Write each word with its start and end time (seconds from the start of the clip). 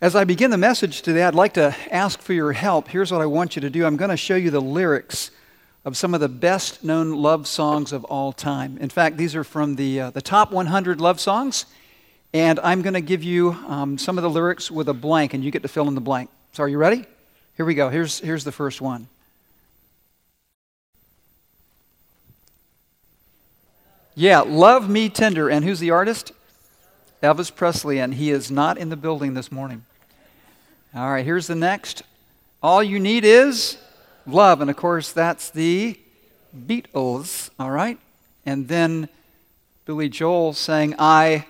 As 0.00 0.14
I 0.14 0.22
begin 0.22 0.52
the 0.52 0.58
message 0.58 1.02
today, 1.02 1.24
I'd 1.24 1.34
like 1.34 1.54
to 1.54 1.74
ask 1.90 2.20
for 2.20 2.32
your 2.32 2.52
help. 2.52 2.86
Here's 2.86 3.10
what 3.10 3.20
I 3.20 3.26
want 3.26 3.56
you 3.56 3.62
to 3.62 3.68
do 3.68 3.84
I'm 3.84 3.96
going 3.96 4.12
to 4.12 4.16
show 4.16 4.36
you 4.36 4.48
the 4.48 4.60
lyrics 4.60 5.32
of 5.84 5.96
some 5.96 6.14
of 6.14 6.20
the 6.20 6.28
best 6.28 6.84
known 6.84 7.16
love 7.16 7.48
songs 7.48 7.92
of 7.92 8.04
all 8.04 8.32
time. 8.32 8.78
In 8.78 8.90
fact, 8.90 9.16
these 9.16 9.34
are 9.34 9.42
from 9.42 9.74
the, 9.74 10.02
uh, 10.02 10.10
the 10.10 10.22
top 10.22 10.52
100 10.52 11.00
love 11.00 11.18
songs, 11.18 11.66
and 12.32 12.60
I'm 12.60 12.80
going 12.82 12.94
to 12.94 13.00
give 13.00 13.24
you 13.24 13.54
um, 13.66 13.98
some 13.98 14.16
of 14.18 14.22
the 14.22 14.30
lyrics 14.30 14.70
with 14.70 14.88
a 14.88 14.94
blank, 14.94 15.34
and 15.34 15.42
you 15.42 15.50
get 15.50 15.62
to 15.62 15.68
fill 15.68 15.88
in 15.88 15.96
the 15.96 16.00
blank. 16.00 16.30
So, 16.52 16.62
are 16.62 16.68
you 16.68 16.78
ready? 16.78 17.04
Here 17.56 17.66
we 17.66 17.74
go. 17.74 17.88
Here's, 17.88 18.20
here's 18.20 18.44
the 18.44 18.52
first 18.52 18.80
one. 18.80 19.08
Yeah, 24.14 24.42
Love 24.42 24.88
Me 24.88 25.08
Tender. 25.08 25.50
And 25.50 25.64
who's 25.64 25.80
the 25.80 25.90
artist? 25.90 26.30
Elvis 27.20 27.52
Presley, 27.52 27.98
and 27.98 28.14
he 28.14 28.30
is 28.30 28.48
not 28.48 28.78
in 28.78 28.90
the 28.90 28.96
building 28.96 29.34
this 29.34 29.50
morning. 29.50 29.84
All 30.94 31.10
right, 31.10 31.24
here's 31.24 31.46
the 31.46 31.54
next. 31.54 32.02
All 32.62 32.82
you 32.82 32.98
need 32.98 33.24
is 33.24 33.76
love. 34.26 34.62
And 34.62 34.70
of 34.70 34.76
course, 34.76 35.12
that's 35.12 35.50
the 35.50 35.98
Beatles. 36.56 37.50
All 37.58 37.70
right? 37.70 37.98
And 38.46 38.68
then 38.68 39.10
Billy 39.84 40.08
Joel 40.08 40.54
saying, 40.54 40.94
I 40.98 41.44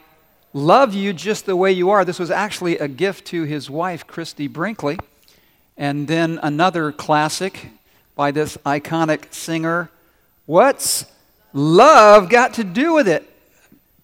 love 0.53 0.93
you 0.93 1.13
just 1.13 1.47
the 1.47 1.55
way 1.55 1.71
you 1.71 1.91
are. 1.91 2.05
This 2.05 2.19
was 2.19 2.33
actually 2.33 2.79
a 2.79 2.89
gift 2.89 3.27
to 3.27 3.45
his 3.45 3.71
wife, 3.71 4.09
Christie 4.09 4.49
Brinkley. 4.49 4.99
And 5.77 6.09
then 6.09 6.41
another 6.43 6.91
classic 6.91 7.69
by 8.17 8.33
this 8.33 8.57
iconic 8.67 9.33
singer. 9.33 9.89
What's 10.47 11.07
love 11.53 12.29
got 12.29 12.55
to 12.55 12.65
do 12.65 12.93
with 12.93 13.07
it? 13.07 13.25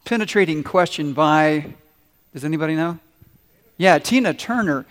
Penetrating 0.04 0.62
question 0.62 1.12
by, 1.12 1.74
does 2.32 2.44
anybody 2.44 2.76
know? 2.76 3.00
Yeah, 3.76 3.98
Tina 3.98 4.32
Turner. 4.32 4.86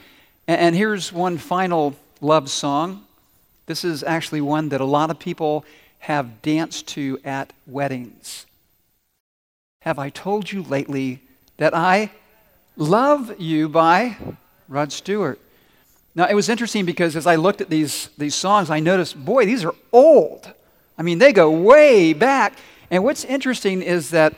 And 0.48 0.76
here's 0.76 1.14
one 1.14 1.38
final 1.38 1.96
love 2.20 2.50
song. 2.50 3.06
This 3.66 3.86
is 3.86 4.04
actually 4.04 4.42
one 4.42 4.70
that 4.70 4.82
a 4.82 4.86
lot 4.86 5.10
of 5.10 5.18
people 5.20 5.64
have 6.00 6.42
danced 6.42 6.88
to 6.90 7.20
at 7.24 7.54
weddings. 7.66 8.46
Have 9.84 10.00
I 10.00 10.10
told 10.10 10.52
you 10.52 10.62
lately 10.64 11.22
that 11.58 11.74
I 11.74 12.12
love 12.76 13.40
you 13.40 13.70
by 13.70 14.18
Rod 14.68 14.92
Stewart? 14.92 15.40
Now, 16.16 16.28
it 16.28 16.34
was 16.34 16.50
interesting 16.50 16.86
because 16.86 17.16
as 17.16 17.26
I 17.26 17.38
looked 17.38 17.62
at 17.62 17.70
these, 17.70 18.10
these 18.18 18.36
songs, 18.36 18.70
I 18.70 18.80
noticed, 18.80 19.24
boy, 19.24 19.46
these 19.46 19.64
are 19.64 19.74
old. 19.92 20.52
I 20.98 21.04
mean, 21.04 21.20
they 21.20 21.32
go 21.34 21.50
way 21.50 22.14
back. 22.14 22.58
And 22.92 23.04
what's 23.04 23.24
interesting 23.24 23.82
is 23.82 24.12
that 24.12 24.36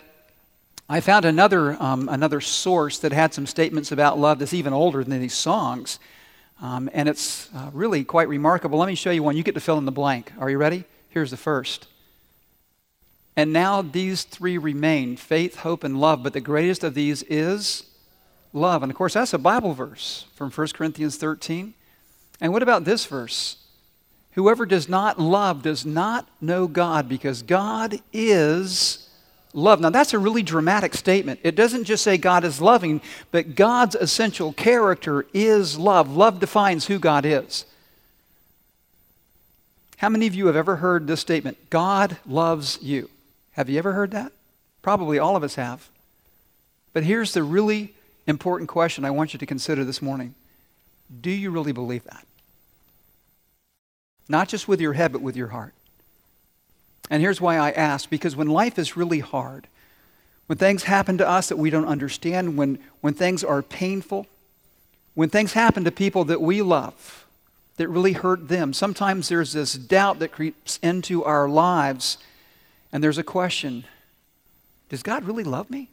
I 0.87 0.99
found 0.99 1.25
another, 1.25 1.81
um, 1.81 2.07
another 2.09 2.39
source 2.41 2.99
that 2.99 3.11
had 3.11 3.33
some 3.33 3.47
statements 3.47 3.91
about 3.91 4.19
love 4.19 4.37
that's 4.37 4.53
even 4.53 4.71
older 4.71 5.03
than 5.03 5.19
these 5.19 5.33
songs. 5.33 5.99
Um, 6.61 6.89
and 6.93 7.09
it's 7.09 7.49
uh, 7.55 7.71
really 7.73 8.03
quite 8.03 8.29
remarkable. 8.29 8.77
Let 8.77 8.87
me 8.87 8.95
show 8.95 9.09
you 9.09 9.23
one. 9.23 9.35
You 9.35 9.41
get 9.41 9.55
to 9.55 9.61
fill 9.61 9.79
in 9.79 9.85
the 9.85 9.91
blank. 9.91 10.31
Are 10.37 10.49
you 10.49 10.59
ready? 10.59 10.83
Here's 11.09 11.31
the 11.31 11.37
first. 11.37 11.87
And 13.35 13.51
now 13.51 13.81
these 13.81 14.23
three 14.23 14.59
remain 14.59 15.17
faith, 15.17 15.57
hope, 15.57 15.83
and 15.83 15.99
love. 15.99 16.21
But 16.21 16.33
the 16.33 16.39
greatest 16.39 16.83
of 16.83 16.93
these 16.93 17.23
is 17.23 17.85
love. 18.53 18.83
And 18.83 18.91
of 18.91 18.97
course, 18.97 19.15
that's 19.15 19.33
a 19.33 19.39
Bible 19.39 19.73
verse 19.73 20.25
from 20.35 20.51
1 20.51 20.67
Corinthians 20.75 21.17
13. 21.17 21.73
And 22.39 22.53
what 22.53 22.61
about 22.61 22.85
this 22.85 23.05
verse? 23.05 23.57
Whoever 24.33 24.65
does 24.67 24.87
not 24.87 25.19
love 25.19 25.63
does 25.63 25.83
not 25.83 26.27
know 26.39 26.67
God 26.67 27.09
because 27.09 27.41
God 27.41 27.99
is 28.13 29.04
love. 29.55 29.79
Now, 29.79 29.89
that's 29.89 30.13
a 30.13 30.19
really 30.19 30.43
dramatic 30.43 30.93
statement. 30.93 31.39
It 31.43 31.55
doesn't 31.55 31.85
just 31.85 32.03
say 32.03 32.17
God 32.17 32.43
is 32.43 32.61
loving, 32.61 33.01
but 33.31 33.55
God's 33.55 33.95
essential 33.95 34.53
character 34.53 35.25
is 35.33 35.79
love. 35.79 36.15
Love 36.15 36.39
defines 36.39 36.85
who 36.85 36.99
God 36.99 37.25
is. 37.25 37.65
How 39.97 40.09
many 40.09 40.27
of 40.27 40.35
you 40.35 40.47
have 40.47 40.55
ever 40.55 40.75
heard 40.77 41.07
this 41.07 41.21
statement? 41.21 41.69
God 41.69 42.17
loves 42.27 42.77
you. 42.81 43.09
Have 43.53 43.69
you 43.69 43.77
ever 43.77 43.93
heard 43.93 44.11
that? 44.11 44.33
Probably 44.81 45.17
all 45.17 45.35
of 45.35 45.43
us 45.43 45.55
have. 45.55 45.89
But 46.93 47.03
here's 47.03 47.33
the 47.33 47.43
really 47.43 47.93
important 48.27 48.69
question 48.69 49.05
I 49.05 49.11
want 49.11 49.33
you 49.33 49.39
to 49.39 49.45
consider 49.45 49.83
this 49.83 50.01
morning 50.01 50.35
Do 51.21 51.31
you 51.31 51.49
really 51.49 51.71
believe 51.71 52.03
that? 52.03 52.25
Not 54.27 54.49
just 54.49 54.67
with 54.67 54.81
your 54.81 54.93
head, 54.93 55.11
but 55.11 55.21
with 55.21 55.37
your 55.37 55.49
heart. 55.49 55.73
And 57.09 57.21
here's 57.21 57.41
why 57.41 57.57
I 57.57 57.71
ask 57.71 58.09
because 58.09 58.35
when 58.35 58.47
life 58.47 58.79
is 58.79 58.97
really 58.97 59.19
hard, 59.19 59.67
when 60.47 60.57
things 60.57 60.83
happen 60.83 61.17
to 61.17 61.27
us 61.27 61.49
that 61.49 61.57
we 61.57 61.69
don't 61.69 61.87
understand, 61.87 62.57
when, 62.57 62.79
when 63.01 63.13
things 63.13 63.43
are 63.43 63.61
painful, 63.61 64.27
when 65.13 65.29
things 65.29 65.53
happen 65.53 65.83
to 65.83 65.91
people 65.91 66.25
that 66.25 66.41
we 66.41 66.61
love, 66.61 67.25
that 67.77 67.87
really 67.89 68.13
hurt 68.13 68.47
them, 68.47 68.73
sometimes 68.73 69.27
there's 69.27 69.53
this 69.53 69.73
doubt 69.73 70.19
that 70.19 70.31
creeps 70.31 70.79
into 70.81 71.23
our 71.23 71.49
lives, 71.49 72.17
and 72.91 73.03
there's 73.03 73.17
a 73.17 73.23
question 73.23 73.85
Does 74.89 75.03
God 75.03 75.25
really 75.25 75.43
love 75.43 75.69
me? 75.69 75.89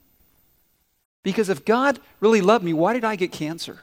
Because 1.22 1.48
if 1.48 1.64
God 1.64 2.00
really 2.20 2.40
loved 2.40 2.64
me, 2.64 2.72
why 2.72 2.92
did 2.92 3.04
I 3.04 3.16
get 3.16 3.32
cancer? 3.32 3.80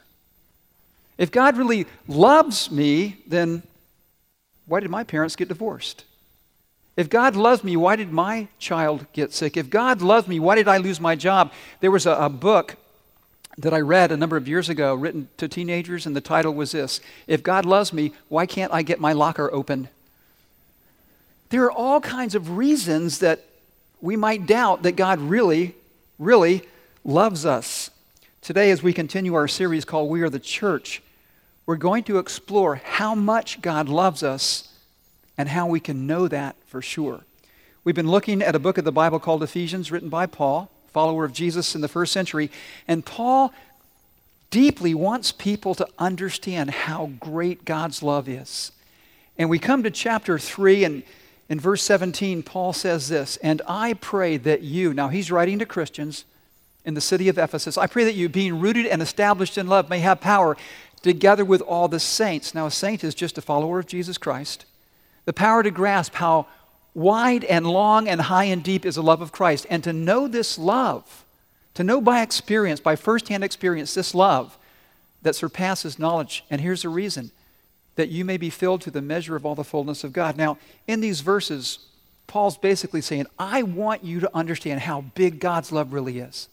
If 1.16 1.30
God 1.30 1.56
really 1.56 1.86
loves 2.06 2.70
me, 2.70 3.18
then 3.26 3.62
why 4.66 4.80
did 4.80 4.90
my 4.90 5.04
parents 5.04 5.36
get 5.36 5.48
divorced? 5.48 6.04
If 6.96 7.08
God 7.08 7.36
loves 7.36 7.62
me, 7.64 7.76
why 7.76 7.96
did 7.96 8.12
my 8.12 8.48
child 8.58 9.06
get 9.12 9.32
sick? 9.32 9.56
If 9.56 9.70
God 9.70 10.02
loves 10.02 10.26
me, 10.26 10.40
why 10.40 10.56
did 10.56 10.68
I 10.68 10.78
lose 10.78 11.00
my 11.00 11.14
job? 11.14 11.52
There 11.80 11.90
was 11.90 12.06
a, 12.06 12.12
a 12.12 12.28
book 12.28 12.76
that 13.58 13.74
I 13.74 13.80
read 13.80 14.10
a 14.10 14.16
number 14.16 14.36
of 14.36 14.48
years 14.48 14.68
ago 14.68 14.94
written 14.94 15.28
to 15.36 15.48
teenagers, 15.48 16.06
and 16.06 16.16
the 16.16 16.20
title 16.20 16.52
was 16.52 16.72
this 16.72 17.00
If 17.26 17.42
God 17.42 17.64
loves 17.64 17.92
me, 17.92 18.12
why 18.28 18.46
can't 18.46 18.72
I 18.72 18.82
get 18.82 19.00
my 19.00 19.12
locker 19.12 19.52
open? 19.52 19.88
There 21.50 21.64
are 21.64 21.72
all 21.72 22.00
kinds 22.00 22.34
of 22.34 22.56
reasons 22.56 23.18
that 23.18 23.44
we 24.00 24.16
might 24.16 24.46
doubt 24.46 24.82
that 24.84 24.92
God 24.92 25.20
really, 25.20 25.74
really 26.18 26.62
loves 27.04 27.44
us. 27.44 27.90
Today, 28.40 28.70
as 28.70 28.82
we 28.82 28.92
continue 28.92 29.34
our 29.34 29.48
series 29.48 29.84
called 29.84 30.10
We 30.10 30.22
Are 30.22 30.30
the 30.30 30.38
Church, 30.38 31.02
we're 31.66 31.76
going 31.76 32.04
to 32.04 32.18
explore 32.18 32.76
how 32.76 33.14
much 33.14 33.60
God 33.60 33.88
loves 33.88 34.22
us 34.22 34.69
and 35.40 35.48
how 35.48 35.66
we 35.66 35.80
can 35.80 36.06
know 36.06 36.28
that 36.28 36.54
for 36.66 36.82
sure. 36.82 37.22
We've 37.82 37.94
been 37.94 38.10
looking 38.10 38.42
at 38.42 38.54
a 38.54 38.58
book 38.58 38.76
of 38.76 38.84
the 38.84 38.92
Bible 38.92 39.18
called 39.18 39.42
Ephesians, 39.42 39.90
written 39.90 40.10
by 40.10 40.26
Paul, 40.26 40.70
follower 40.92 41.24
of 41.24 41.32
Jesus 41.32 41.74
in 41.74 41.80
the 41.80 41.88
first 41.88 42.12
century. 42.12 42.50
And 42.86 43.06
Paul 43.06 43.54
deeply 44.50 44.92
wants 44.92 45.32
people 45.32 45.74
to 45.76 45.88
understand 45.98 46.70
how 46.70 47.12
great 47.20 47.64
God's 47.64 48.02
love 48.02 48.28
is. 48.28 48.72
And 49.38 49.48
we 49.48 49.58
come 49.58 49.82
to 49.82 49.90
chapter 49.90 50.38
3, 50.38 50.84
and 50.84 51.02
in 51.48 51.58
verse 51.58 51.82
17, 51.84 52.42
Paul 52.42 52.74
says 52.74 53.08
this 53.08 53.38
And 53.38 53.62
I 53.66 53.94
pray 53.94 54.36
that 54.36 54.60
you, 54.60 54.92
now 54.92 55.08
he's 55.08 55.32
writing 55.32 55.58
to 55.60 55.66
Christians, 55.66 56.26
in 56.84 56.92
the 56.92 57.00
city 57.00 57.28
of 57.28 57.38
Ephesus. 57.38 57.78
I 57.78 57.86
pray 57.86 58.04
that 58.04 58.14
you, 58.14 58.28
being 58.28 58.60
rooted 58.60 58.84
and 58.84 59.00
established 59.00 59.56
in 59.56 59.68
love, 59.68 59.88
may 59.88 60.00
have 60.00 60.20
power 60.20 60.58
together 61.00 61.46
with 61.46 61.62
all 61.62 61.88
the 61.88 62.00
saints. 62.00 62.54
Now, 62.54 62.66
a 62.66 62.70
saint 62.70 63.02
is 63.02 63.14
just 63.14 63.38
a 63.38 63.42
follower 63.42 63.78
of 63.78 63.86
Jesus 63.86 64.18
Christ. 64.18 64.66
The 65.24 65.32
power 65.32 65.62
to 65.62 65.70
grasp 65.70 66.14
how 66.14 66.46
wide 66.94 67.44
and 67.44 67.66
long 67.66 68.08
and 68.08 68.20
high 68.20 68.44
and 68.44 68.62
deep 68.62 68.84
is 68.84 68.96
the 68.96 69.02
love 69.02 69.22
of 69.22 69.32
Christ. 69.32 69.66
And 69.70 69.84
to 69.84 69.92
know 69.92 70.26
this 70.26 70.58
love, 70.58 71.24
to 71.74 71.84
know 71.84 72.00
by 72.00 72.22
experience, 72.22 72.80
by 72.80 72.96
firsthand 72.96 73.44
experience, 73.44 73.94
this 73.94 74.14
love 74.14 74.58
that 75.22 75.34
surpasses 75.34 75.98
knowledge. 75.98 76.44
And 76.50 76.60
here's 76.60 76.82
the 76.82 76.88
reason 76.88 77.30
that 77.96 78.08
you 78.08 78.24
may 78.24 78.36
be 78.36 78.50
filled 78.50 78.80
to 78.82 78.90
the 78.90 79.02
measure 79.02 79.36
of 79.36 79.44
all 79.44 79.54
the 79.54 79.64
fullness 79.64 80.04
of 80.04 80.12
God. 80.12 80.36
Now, 80.36 80.58
in 80.86 81.00
these 81.00 81.20
verses, 81.20 81.80
Paul's 82.26 82.56
basically 82.56 83.00
saying, 83.00 83.26
I 83.38 83.62
want 83.62 84.04
you 84.04 84.20
to 84.20 84.30
understand 84.34 84.80
how 84.80 85.02
big 85.14 85.40
God's 85.40 85.72
love 85.72 85.92
really 85.92 86.18
is. 86.18 86.48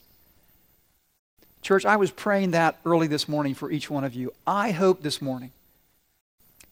Church, 1.62 1.86
I 1.86 1.96
was 1.96 2.12
praying 2.12 2.52
that 2.52 2.80
early 2.86 3.08
this 3.08 3.28
morning 3.28 3.54
for 3.54 3.72
each 3.72 3.90
one 3.90 4.04
of 4.04 4.14
you. 4.14 4.34
I 4.46 4.72
hope 4.72 5.02
this 5.02 5.22
morning 5.22 5.52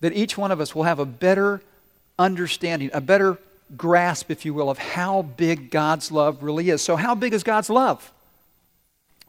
that 0.01 0.13
each 0.13 0.37
one 0.37 0.51
of 0.51 0.59
us 0.59 0.75
will 0.75 0.83
have 0.83 0.99
a 0.99 1.05
better 1.05 1.61
understanding, 2.17 2.89
a 2.93 3.01
better 3.01 3.37
grasp, 3.75 4.29
if 4.31 4.45
you 4.45 4.53
will, 4.53 4.69
of 4.69 4.77
how 4.77 5.21
big 5.21 5.71
God's 5.71 6.11
love 6.11 6.43
really 6.43 6.69
is. 6.69 6.81
So, 6.81 6.95
how 6.95 7.15
big 7.15 7.33
is 7.33 7.43
God's 7.43 7.69
love? 7.69 8.11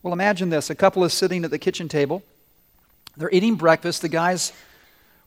Well, 0.02 0.12
imagine 0.12 0.50
this 0.50 0.70
a 0.70 0.74
couple 0.74 1.04
is 1.04 1.12
sitting 1.12 1.44
at 1.44 1.50
the 1.50 1.58
kitchen 1.58 1.88
table, 1.88 2.22
they're 3.16 3.30
eating 3.30 3.56
breakfast, 3.56 4.02
the 4.02 4.08
guy's 4.08 4.52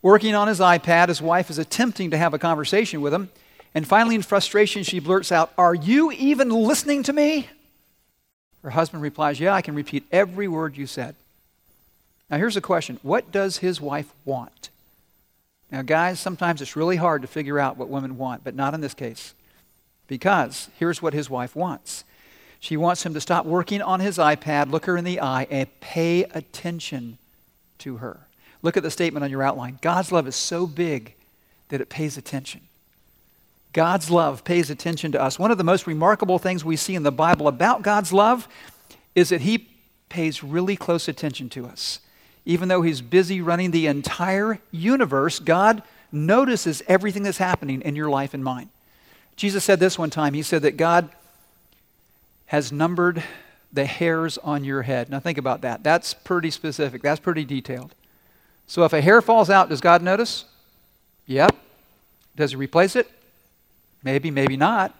working 0.01 0.35
on 0.35 0.47
his 0.47 0.59
iPad, 0.59 1.09
his 1.09 1.21
wife 1.21 1.49
is 1.49 1.57
attempting 1.57 2.11
to 2.11 2.17
have 2.17 2.33
a 2.33 2.39
conversation 2.39 3.01
with 3.01 3.13
him, 3.13 3.29
and 3.75 3.87
finally, 3.87 4.15
in 4.15 4.21
frustration, 4.21 4.83
she 4.83 4.99
blurts 4.99 5.31
out, 5.31 5.51
Are 5.57 5.75
you 5.75 6.11
even 6.11 6.49
listening 6.49 7.03
to 7.03 7.13
me? 7.13 7.49
Her 8.63 8.71
husband 8.71 9.03
replies, 9.03 9.39
Yeah, 9.39 9.53
I 9.53 9.61
can 9.61 9.75
repeat 9.75 10.05
every 10.11 10.47
word 10.47 10.77
you 10.77 10.87
said. 10.87 11.15
Now, 12.29 12.37
here's 12.37 12.57
a 12.57 12.61
question 12.61 12.99
What 13.03 13.31
does 13.31 13.57
his 13.57 13.79
wife 13.79 14.11
want? 14.25 14.69
Now, 15.71 15.81
guys, 15.83 16.19
sometimes 16.19 16.61
it's 16.61 16.75
really 16.75 16.95
hard 16.95 17.21
to 17.21 17.27
figure 17.27 17.59
out 17.59 17.77
what 17.77 17.89
women 17.89 18.17
want, 18.17 18.43
but 18.43 18.55
not 18.55 18.73
in 18.73 18.81
this 18.81 18.93
case. 18.93 19.33
Because 20.07 20.69
here's 20.79 21.01
what 21.01 21.13
his 21.13 21.29
wife 21.29 21.55
wants 21.55 22.03
she 22.59 22.75
wants 22.75 23.05
him 23.05 23.13
to 23.13 23.21
stop 23.21 23.45
working 23.45 23.81
on 23.81 24.01
his 24.01 24.17
iPad, 24.17 24.69
look 24.69 24.85
her 24.85 24.97
in 24.97 25.05
the 25.05 25.21
eye, 25.21 25.47
and 25.49 25.79
pay 25.79 26.23
attention 26.25 27.17
to 27.77 27.97
her. 27.97 28.27
Look 28.61 28.75
at 28.75 28.83
the 28.83 28.91
statement 28.91 29.23
on 29.23 29.31
your 29.31 29.43
outline. 29.43 29.79
God's 29.81 30.11
love 30.11 30.27
is 30.27 30.35
so 30.35 30.67
big 30.67 31.13
that 31.69 31.79
it 31.79 31.87
pays 31.87 32.17
attention. 32.17 32.61
God's 33.71 34.11
love 34.11 34.43
pays 34.43 34.69
attention 34.69 35.11
to 35.13 35.21
us. 35.21 35.39
One 35.39 35.51
of 35.51 35.57
the 35.57 35.63
most 35.63 35.87
remarkable 35.87 36.39
things 36.39 36.65
we 36.65 36.75
see 36.75 36.95
in 36.95 37.03
the 37.03 37.11
Bible 37.11 37.47
about 37.47 37.81
God's 37.81 38.11
love 38.11 38.47
is 39.15 39.29
that 39.29 39.41
He 39.41 39.69
pays 40.09 40.43
really 40.43 40.75
close 40.75 41.07
attention 41.07 41.49
to 41.49 41.65
us. 41.65 41.99
Even 42.49 42.67
though 42.67 42.81
He's 42.81 42.99
busy 42.99 43.41
running 43.41 43.69
the 43.69 43.85
entire 43.85 44.57
universe, 44.71 45.37
God 45.37 45.83
notices 46.11 46.81
everything 46.87 47.21
that's 47.21 47.37
happening 47.37 47.83
in 47.83 47.95
your 47.95 48.09
life 48.09 48.33
and 48.33 48.43
mine. 48.43 48.71
Jesus 49.35 49.63
said 49.63 49.79
this 49.79 49.99
one 49.99 50.09
time. 50.09 50.33
He 50.33 50.41
said 50.41 50.63
that 50.63 50.75
God 50.75 51.09
has 52.47 52.71
numbered 52.71 53.23
the 53.71 53.85
hairs 53.85 54.39
on 54.39 54.63
your 54.63 54.81
head. 54.81 55.11
Now, 55.11 55.19
think 55.19 55.37
about 55.37 55.61
that. 55.61 55.83
That's 55.83 56.15
pretty 56.15 56.49
specific, 56.49 57.03
that's 57.03 57.19
pretty 57.19 57.45
detailed. 57.45 57.93
So, 58.65 58.83
if 58.83 58.93
a 58.93 59.01
hair 59.01 59.21
falls 59.21 59.51
out, 59.51 59.69
does 59.69 59.79
God 59.79 60.01
notice? 60.01 60.45
Yep. 61.27 61.55
Does 62.35 62.49
He 62.49 62.57
replace 62.57 62.95
it? 62.95 63.11
Maybe, 64.01 64.31
maybe 64.31 64.57
not. 64.57 64.95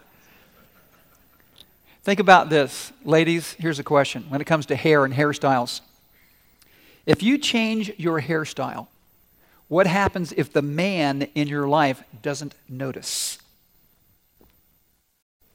Think 2.04 2.20
about 2.20 2.52
this. 2.52 2.94
Ladies, 3.04 3.54
here's 3.54 3.80
a 3.80 3.84
question 3.84 4.26
when 4.30 4.40
it 4.40 4.46
comes 4.46 4.68
to 4.68 4.76
hair 4.76 5.04
and 5.04 5.16
hairstyles. 5.16 5.82
If 7.10 7.24
you 7.24 7.40
change 7.40 7.92
your 7.98 8.22
hairstyle, 8.22 8.86
what 9.68 9.88
happens 9.88 10.32
if 10.32 10.54
the 10.54 10.62
man 10.62 11.24
in 11.34 11.48
your 11.48 11.68
life 11.68 12.04
doesn't 12.22 12.54
notice? 12.68 13.40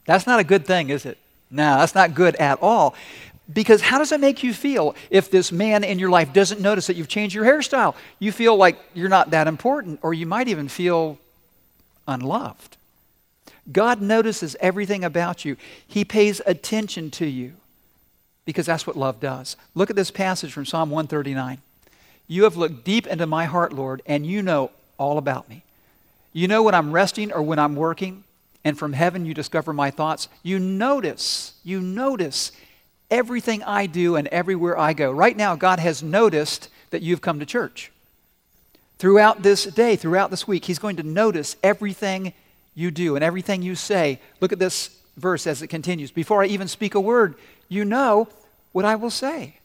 That's 0.04 0.26
not 0.26 0.40
a 0.40 0.44
good 0.44 0.66
thing, 0.66 0.90
is 0.90 1.06
it? 1.06 1.16
No, 1.52 1.78
that's 1.78 1.94
not 1.94 2.12
good 2.12 2.34
at 2.36 2.60
all. 2.60 2.96
Because 3.52 3.82
how 3.82 3.98
does 3.98 4.10
it 4.10 4.18
make 4.18 4.42
you 4.42 4.52
feel 4.52 4.96
if 5.10 5.30
this 5.30 5.52
man 5.52 5.84
in 5.84 6.00
your 6.00 6.10
life 6.10 6.32
doesn't 6.32 6.60
notice 6.60 6.88
that 6.88 6.96
you've 6.96 7.06
changed 7.06 7.36
your 7.36 7.44
hairstyle? 7.44 7.94
You 8.18 8.32
feel 8.32 8.56
like 8.56 8.76
you're 8.92 9.08
not 9.08 9.30
that 9.30 9.46
important, 9.46 10.00
or 10.02 10.12
you 10.12 10.26
might 10.26 10.48
even 10.48 10.66
feel 10.66 11.20
unloved. 12.08 12.76
God 13.70 14.02
notices 14.02 14.56
everything 14.58 15.04
about 15.04 15.44
you, 15.44 15.56
He 15.86 16.04
pays 16.04 16.40
attention 16.46 17.12
to 17.12 17.26
you 17.26 17.52
because 18.44 18.66
that's 18.66 18.86
what 18.86 18.96
love 18.96 19.20
does. 19.20 19.56
Look 19.74 19.90
at 19.90 19.96
this 19.96 20.10
passage 20.10 20.52
from 20.52 20.66
Psalm 20.66 20.90
139. 20.90 21.58
You 22.26 22.44
have 22.44 22.56
looked 22.56 22.84
deep 22.84 23.06
into 23.06 23.26
my 23.26 23.44
heart, 23.44 23.72
Lord, 23.72 24.02
and 24.06 24.26
you 24.26 24.42
know 24.42 24.70
all 24.98 25.18
about 25.18 25.48
me. 25.48 25.62
You 26.32 26.48
know 26.48 26.62
when 26.62 26.74
I'm 26.74 26.92
resting 26.92 27.32
or 27.32 27.42
when 27.42 27.58
I'm 27.58 27.76
working, 27.76 28.24
and 28.64 28.78
from 28.78 28.94
heaven 28.94 29.26
you 29.26 29.34
discover 29.34 29.72
my 29.72 29.90
thoughts. 29.90 30.28
You 30.42 30.58
notice, 30.58 31.54
you 31.64 31.80
notice 31.80 32.50
everything 33.10 33.62
I 33.62 33.86
do 33.86 34.16
and 34.16 34.26
everywhere 34.28 34.78
I 34.78 34.94
go. 34.94 35.12
Right 35.12 35.36
now, 35.36 35.54
God 35.54 35.78
has 35.78 36.02
noticed 36.02 36.68
that 36.90 37.02
you've 37.02 37.20
come 37.20 37.38
to 37.40 37.46
church. 37.46 37.92
Throughout 38.98 39.42
this 39.42 39.64
day, 39.64 39.96
throughout 39.96 40.30
this 40.30 40.48
week, 40.48 40.64
He's 40.64 40.78
going 40.78 40.96
to 40.96 41.02
notice 41.02 41.56
everything 41.62 42.32
you 42.74 42.90
do 42.90 43.16
and 43.16 43.24
everything 43.24 43.62
you 43.62 43.74
say. 43.74 44.20
Look 44.40 44.52
at 44.52 44.58
this 44.58 44.90
verse 45.16 45.46
as 45.46 45.62
it 45.62 45.68
continues. 45.68 46.10
Before 46.10 46.42
I 46.42 46.46
even 46.46 46.68
speak 46.68 46.94
a 46.94 47.00
word, 47.00 47.34
you 47.68 47.84
know 47.84 48.28
what 48.72 48.84
I 48.84 48.96
will 48.96 49.10
say. 49.10 49.58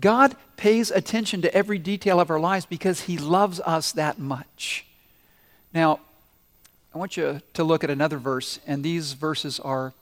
God 0.00 0.36
pays 0.56 0.90
attention 0.90 1.42
to 1.42 1.54
every 1.54 1.78
detail 1.78 2.20
of 2.20 2.30
our 2.30 2.40
lives 2.40 2.66
because 2.66 3.02
He 3.02 3.18
loves 3.18 3.60
us 3.60 3.92
that 3.92 4.18
much. 4.18 4.86
Now, 5.72 6.00
I 6.94 6.98
want 6.98 7.16
you 7.16 7.40
to 7.54 7.64
look 7.64 7.84
at 7.84 7.90
another 7.90 8.18
verse, 8.18 8.58
and 8.66 8.82
these 8.82 9.12
verses 9.12 9.60
are 9.60 9.92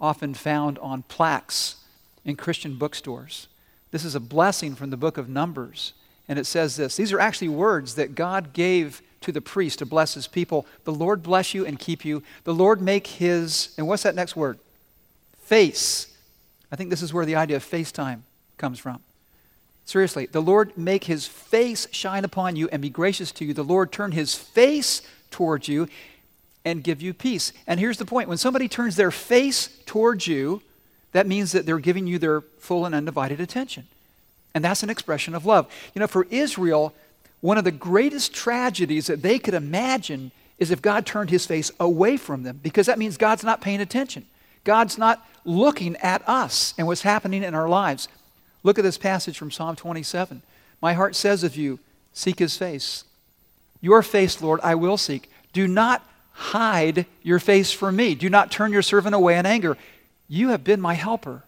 often 0.00 0.34
found 0.34 0.78
on 0.80 1.02
plaques 1.04 1.76
in 2.24 2.36
Christian 2.36 2.76
bookstores. 2.76 3.46
This 3.90 4.04
is 4.04 4.14
a 4.14 4.20
blessing 4.20 4.74
from 4.74 4.90
the 4.90 4.96
book 4.96 5.16
of 5.16 5.28
Numbers, 5.28 5.92
and 6.28 6.38
it 6.38 6.46
says 6.46 6.76
this 6.76 6.96
These 6.96 7.12
are 7.12 7.20
actually 7.20 7.48
words 7.48 7.94
that 7.94 8.14
God 8.14 8.52
gave 8.52 9.02
to 9.24 9.32
the 9.32 9.40
priest 9.40 9.80
to 9.80 9.86
bless 9.86 10.14
his 10.14 10.26
people. 10.26 10.66
The 10.84 10.92
Lord 10.92 11.22
bless 11.22 11.54
you 11.54 11.66
and 11.66 11.78
keep 11.78 12.04
you. 12.04 12.22
The 12.44 12.54
Lord 12.54 12.80
make 12.80 13.06
his, 13.06 13.74
and 13.76 13.86
what's 13.86 14.04
that 14.04 14.14
next 14.14 14.36
word? 14.36 14.58
Face. 15.42 16.14
I 16.70 16.76
think 16.76 16.90
this 16.90 17.02
is 17.02 17.12
where 17.12 17.26
the 17.26 17.36
idea 17.36 17.56
of 17.56 17.64
FaceTime 17.64 18.20
comes 18.56 18.78
from. 18.78 19.00
Seriously, 19.84 20.26
the 20.26 20.40
Lord 20.40 20.76
make 20.78 21.04
his 21.04 21.26
face 21.26 21.86
shine 21.90 22.24
upon 22.24 22.56
you 22.56 22.68
and 22.72 22.80
be 22.80 22.88
gracious 22.88 23.32
to 23.32 23.44
you. 23.44 23.52
The 23.52 23.62
Lord 23.62 23.92
turn 23.92 24.12
his 24.12 24.34
face 24.34 25.02
towards 25.30 25.68
you 25.68 25.88
and 26.64 26.82
give 26.82 27.02
you 27.02 27.12
peace. 27.12 27.52
And 27.66 27.78
here's 27.78 27.98
the 27.98 28.06
point 28.06 28.28
when 28.28 28.38
somebody 28.38 28.68
turns 28.68 28.96
their 28.96 29.10
face 29.10 29.68
towards 29.84 30.26
you, 30.26 30.62
that 31.12 31.26
means 31.26 31.52
that 31.52 31.66
they're 31.66 31.78
giving 31.78 32.06
you 32.06 32.18
their 32.18 32.40
full 32.58 32.86
and 32.86 32.94
undivided 32.94 33.40
attention. 33.40 33.86
And 34.54 34.64
that's 34.64 34.82
an 34.82 34.90
expression 34.90 35.34
of 35.34 35.44
love. 35.44 35.70
You 35.94 36.00
know, 36.00 36.06
for 36.06 36.26
Israel, 36.30 36.94
one 37.44 37.58
of 37.58 37.64
the 37.64 37.70
greatest 37.70 38.32
tragedies 38.32 39.06
that 39.08 39.20
they 39.20 39.38
could 39.38 39.52
imagine 39.52 40.30
is 40.58 40.70
if 40.70 40.80
God 40.80 41.04
turned 41.04 41.28
his 41.28 41.44
face 41.44 41.70
away 41.78 42.16
from 42.16 42.42
them, 42.42 42.58
because 42.62 42.86
that 42.86 42.98
means 42.98 43.18
God's 43.18 43.44
not 43.44 43.60
paying 43.60 43.82
attention. 43.82 44.24
God's 44.64 44.96
not 44.96 45.22
looking 45.44 45.94
at 45.98 46.26
us 46.26 46.72
and 46.78 46.86
what's 46.86 47.02
happening 47.02 47.42
in 47.42 47.54
our 47.54 47.68
lives. 47.68 48.08
Look 48.62 48.78
at 48.78 48.82
this 48.82 48.96
passage 48.96 49.36
from 49.36 49.50
Psalm 49.50 49.76
27. 49.76 50.40
My 50.80 50.94
heart 50.94 51.14
says 51.14 51.44
of 51.44 51.54
you, 51.54 51.80
Seek 52.14 52.38
his 52.38 52.56
face. 52.56 53.04
Your 53.82 54.00
face, 54.00 54.40
Lord, 54.40 54.60
I 54.62 54.74
will 54.74 54.96
seek. 54.96 55.30
Do 55.52 55.68
not 55.68 56.02
hide 56.32 57.04
your 57.22 57.38
face 57.38 57.72
from 57.72 57.94
me. 57.94 58.14
Do 58.14 58.30
not 58.30 58.50
turn 58.50 58.72
your 58.72 58.80
servant 58.80 59.14
away 59.14 59.36
in 59.36 59.44
anger. 59.44 59.76
You 60.30 60.48
have 60.48 60.64
been 60.64 60.80
my 60.80 60.94
helper. 60.94 61.42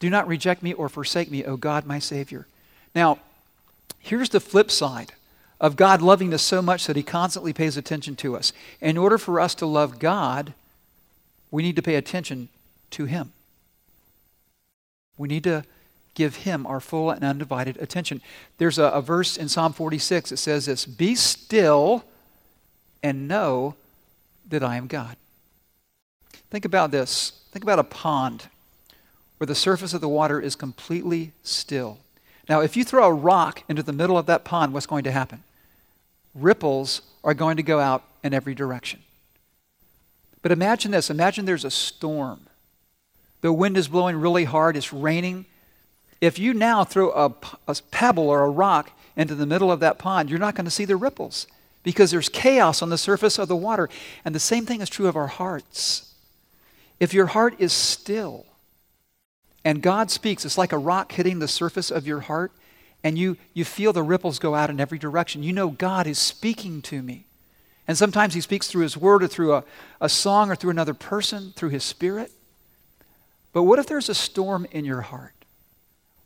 Do 0.00 0.08
not 0.08 0.28
reject 0.28 0.62
me 0.62 0.72
or 0.72 0.88
forsake 0.88 1.30
me, 1.30 1.44
O 1.44 1.58
God, 1.58 1.84
my 1.84 1.98
Savior. 1.98 2.46
Now, 2.94 3.18
here's 3.98 4.30
the 4.30 4.40
flip 4.40 4.70
side 4.70 5.12
of 5.60 5.76
God 5.76 6.02
loving 6.02 6.34
us 6.34 6.42
so 6.42 6.60
much 6.60 6.86
that 6.86 6.96
He 6.96 7.02
constantly 7.02 7.52
pays 7.52 7.76
attention 7.76 8.16
to 8.16 8.36
us. 8.36 8.52
In 8.80 8.98
order 8.98 9.18
for 9.18 9.40
us 9.40 9.54
to 9.56 9.66
love 9.66 9.98
God, 9.98 10.54
we 11.50 11.62
need 11.62 11.76
to 11.76 11.82
pay 11.82 11.94
attention 11.94 12.48
to 12.90 13.06
Him. 13.06 13.32
We 15.16 15.28
need 15.28 15.44
to 15.44 15.64
give 16.14 16.36
Him 16.36 16.66
our 16.66 16.80
full 16.80 17.10
and 17.10 17.24
undivided 17.24 17.76
attention. 17.78 18.20
There's 18.58 18.78
a, 18.78 18.84
a 18.84 19.00
verse 19.00 19.36
in 19.36 19.48
Psalm 19.48 19.72
46 19.72 20.30
that 20.30 20.36
says 20.36 20.66
this 20.66 20.84
Be 20.84 21.14
still 21.14 22.04
and 23.02 23.28
know 23.28 23.76
that 24.48 24.62
I 24.62 24.76
am 24.76 24.86
God. 24.86 25.16
Think 26.50 26.64
about 26.64 26.90
this. 26.90 27.32
Think 27.50 27.64
about 27.64 27.78
a 27.78 27.84
pond 27.84 28.48
where 29.38 29.46
the 29.46 29.54
surface 29.54 29.94
of 29.94 30.00
the 30.00 30.08
water 30.08 30.40
is 30.40 30.56
completely 30.56 31.32
still. 31.42 31.98
Now, 32.48 32.60
if 32.60 32.76
you 32.76 32.84
throw 32.84 33.04
a 33.06 33.12
rock 33.12 33.62
into 33.68 33.82
the 33.82 33.92
middle 33.92 34.16
of 34.16 34.26
that 34.26 34.44
pond, 34.44 34.72
what's 34.72 34.86
going 34.86 35.04
to 35.04 35.12
happen? 35.12 35.42
Ripples 36.34 37.02
are 37.24 37.34
going 37.34 37.56
to 37.56 37.62
go 37.62 37.80
out 37.80 38.04
in 38.22 38.32
every 38.32 38.54
direction. 38.54 39.00
But 40.42 40.52
imagine 40.52 40.92
this 40.92 41.10
imagine 41.10 41.44
there's 41.44 41.64
a 41.64 41.70
storm. 41.70 42.46
The 43.40 43.52
wind 43.52 43.76
is 43.76 43.88
blowing 43.88 44.16
really 44.16 44.44
hard, 44.44 44.76
it's 44.76 44.92
raining. 44.92 45.46
If 46.20 46.38
you 46.38 46.54
now 46.54 46.84
throw 46.84 47.10
a, 47.10 47.34
a 47.68 47.76
pebble 47.90 48.28
or 48.28 48.44
a 48.44 48.50
rock 48.50 48.90
into 49.16 49.34
the 49.34 49.46
middle 49.46 49.70
of 49.70 49.80
that 49.80 49.98
pond, 49.98 50.30
you're 50.30 50.38
not 50.38 50.54
going 50.54 50.64
to 50.64 50.70
see 50.70 50.84
the 50.84 50.96
ripples 50.96 51.46
because 51.82 52.10
there's 52.10 52.28
chaos 52.28 52.80
on 52.80 52.88
the 52.88 52.98
surface 52.98 53.38
of 53.38 53.48
the 53.48 53.56
water. 53.56 53.88
And 54.24 54.34
the 54.34 54.40
same 54.40 54.66
thing 54.66 54.80
is 54.80 54.88
true 54.88 55.08
of 55.08 55.16
our 55.16 55.26
hearts. 55.26 56.14
If 56.98 57.12
your 57.12 57.26
heart 57.26 57.54
is 57.58 57.72
still 57.72 58.46
and 59.66 59.82
God 59.82 60.12
speaks, 60.12 60.44
it's 60.44 60.56
like 60.56 60.70
a 60.70 60.78
rock 60.78 61.10
hitting 61.10 61.40
the 61.40 61.48
surface 61.48 61.90
of 61.90 62.06
your 62.06 62.20
heart, 62.20 62.52
and 63.02 63.18
you, 63.18 63.36
you 63.52 63.64
feel 63.64 63.92
the 63.92 64.00
ripples 64.00 64.38
go 64.38 64.54
out 64.54 64.70
in 64.70 64.78
every 64.78 64.96
direction. 64.96 65.42
You 65.42 65.52
know 65.52 65.70
God 65.70 66.06
is 66.06 66.20
speaking 66.20 66.80
to 66.82 67.02
me. 67.02 67.26
And 67.88 67.98
sometimes 67.98 68.34
He 68.34 68.40
speaks 68.40 68.68
through 68.68 68.84
His 68.84 68.96
Word 68.96 69.24
or 69.24 69.26
through 69.26 69.54
a, 69.54 69.64
a 70.00 70.08
song 70.08 70.52
or 70.52 70.54
through 70.54 70.70
another 70.70 70.94
person, 70.94 71.52
through 71.56 71.70
His 71.70 71.82
Spirit. 71.82 72.30
But 73.52 73.64
what 73.64 73.80
if 73.80 73.88
there's 73.88 74.08
a 74.08 74.14
storm 74.14 74.68
in 74.70 74.84
your 74.84 75.00
heart? 75.00 75.34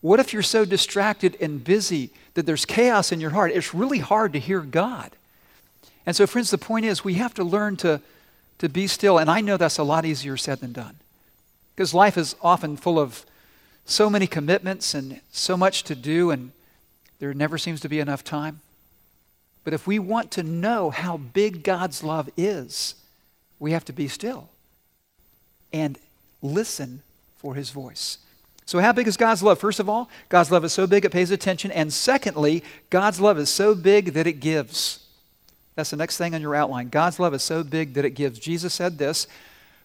What 0.03 0.21
if 0.21 0.35
you're 0.35 0.43
so 0.43 0.67
distracted 0.67 1.35
and 1.41 1.65
busy 1.65 2.11
that 2.35 2.45
there's 2.45 2.67
chaos 2.67 3.11
in 3.11 3.21
your 3.21 3.31
heart? 3.31 3.53
It's 3.53 3.73
really 3.73 4.01
hard 4.01 4.35
to 4.35 4.39
hear 4.39 4.61
God. 4.61 5.13
And 6.05 6.15
so, 6.15 6.27
friends, 6.27 6.51
the 6.51 6.59
point 6.59 6.85
is 6.85 7.05
we 7.05 7.15
have 7.15 7.33
to 7.35 7.45
learn 7.45 7.79
to, 7.79 8.03
to 8.59 8.69
be 8.69 8.87
still. 8.87 9.17
And 9.17 9.31
I 9.31 9.41
know 9.41 9.57
that's 9.57 9.79
a 9.79 9.83
lot 9.83 10.05
easier 10.05 10.37
said 10.37 10.61
than 10.61 10.73
done. 10.73 10.97
Because 11.75 11.95
life 11.95 12.19
is 12.19 12.37
often 12.43 12.77
full 12.77 12.99
of 12.99 13.25
so 13.91 14.09
many 14.09 14.27
commitments 14.27 14.95
and 14.95 15.21
so 15.33 15.57
much 15.57 15.83
to 15.85 15.95
do, 15.95 16.31
and 16.31 16.53
there 17.19 17.35
never 17.35 17.59
seems 17.59 17.81
to 17.81 17.89
be 17.89 18.01
enough 18.01 18.23
time. 18.23 18.61
But 19.65 19.75
if 19.75 19.87
we 19.87 19.99
want 19.99 20.31
to 20.33 20.43
know 20.43 20.91
how 20.91 21.17
big 21.17 21.63
God's 21.63 22.03
love 22.03 22.31
is, 22.37 22.95
we 23.59 23.73
have 23.73 23.85
to 23.87 23.93
be 23.93 24.09
still 24.09 24.49
and 25.73 25.99
listen 26.41 27.03
for 27.37 27.55
his 27.55 27.71
voice. 27.71 28.19
So, 28.65 28.79
how 28.79 28.93
big 28.93 29.09
is 29.09 29.17
God's 29.17 29.43
love? 29.43 29.59
First 29.59 29.81
of 29.81 29.89
all, 29.89 30.09
God's 30.29 30.51
love 30.51 30.65
is 30.65 30.73
so 30.73 30.87
big 30.87 31.05
it 31.05 31.11
pays 31.11 31.31
attention. 31.31 31.71
And 31.73 31.93
secondly, 31.93 32.63
God's 32.89 33.21
love 33.21 33.39
is 33.39 33.51
so 33.51 33.75
big 33.75 34.13
that 34.13 34.27
it 34.27 34.35
gives. 34.35 35.05
That's 35.75 35.91
the 35.91 35.97
next 35.97 36.17
thing 36.17 36.35
on 36.35 36.41
your 36.41 36.55
outline. 36.55 36.89
God's 36.89 37.19
love 37.19 37.35
is 37.35 37.43
so 37.43 37.65
big 37.65 37.95
that 37.95 38.05
it 38.05 38.11
gives. 38.11 38.39
Jesus 38.39 38.73
said 38.73 38.99
this 38.99 39.27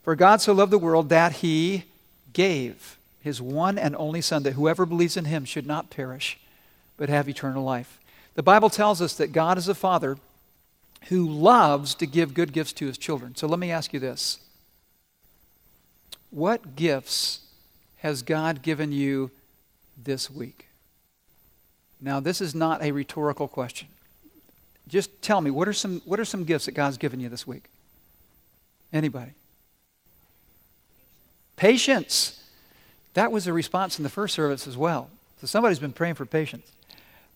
For 0.04 0.16
God 0.16 0.42
so 0.42 0.54
loved 0.54 0.72
the 0.72 0.78
world 0.78 1.10
that 1.10 1.34
he 1.34 1.86
gave 2.34 2.95
his 3.26 3.42
one 3.42 3.80
and 3.80 3.96
only 3.96 4.22
Son, 4.22 4.44
that 4.44 4.54
whoever 4.54 4.86
believes 4.86 5.18
in 5.18 5.26
him 5.26 5.46
should 5.46 5.66
not 5.66 5.90
perish, 5.90 6.38
but 6.96 7.10
have 7.10 7.28
eternal 7.28 7.64
life. 7.64 8.00
The 8.36 8.44
Bible 8.44 8.70
tells 8.70 9.02
us 9.02 9.16
that 9.16 9.34
God 9.34 9.58
is 9.58 9.68
a 9.68 9.74
father 9.74 10.20
who 11.08 11.28
loves 11.28 11.96
to 11.96 12.06
give 12.06 12.36
good 12.36 12.54
gifts 12.54 12.72
to 12.74 12.86
his 12.86 13.00
children. 13.00 13.36
So 13.36 13.48
let 13.48 13.58
me 13.58 13.72
ask 13.72 13.94
you 13.94 14.00
this 14.00 14.38
What 16.30 16.76
gifts 16.76 17.40
has 17.98 18.22
God 18.22 18.62
given 18.62 18.92
you 18.92 19.32
this 19.98 20.30
week? 20.30 20.68
Now, 22.00 22.20
this 22.20 22.42
is 22.42 22.54
not 22.54 22.84
a 22.84 22.92
rhetorical 22.92 23.48
question. 23.48 23.88
Just 24.88 25.20
tell 25.24 25.42
me, 25.42 25.50
what 25.50 25.68
are 25.68 25.74
some, 25.74 26.00
what 26.06 26.20
are 26.20 26.26
some 26.26 26.44
gifts 26.44 26.66
that 26.66 26.74
God's 26.74 26.98
given 26.98 27.20
you 27.20 27.30
this 27.30 27.48
week? 27.48 27.64
Anybody? 28.94 29.32
Patience. 31.56 32.40
That 33.16 33.32
was 33.32 33.48
a 33.48 33.54
response 33.54 33.98
in 33.98 34.04
the 34.04 34.10
first 34.10 34.36
service 34.36 34.68
as 34.68 34.78
well. 34.78 35.10
So 35.42 35.48
somebody's 35.48 35.80
been 35.80 35.94
praying 35.94 36.16
for 36.16 36.26
patience. 36.26 36.72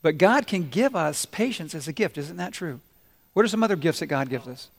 But 0.02 0.18
God 0.18 0.46
can 0.46 0.70
give 0.70 0.96
us 0.96 1.26
patience 1.26 1.74
as 1.74 1.88
a 1.88 1.94
gift. 1.94 2.18
Isn't 2.18 2.38
that 2.38 2.54
true? 2.54 2.80
What 3.34 3.44
are 3.44 3.50
some 3.50 3.64
other 3.64 3.76
gifts 3.76 4.00
that 4.00 4.08
God 4.08 4.30
gives 4.30 4.48
us? 4.48 4.70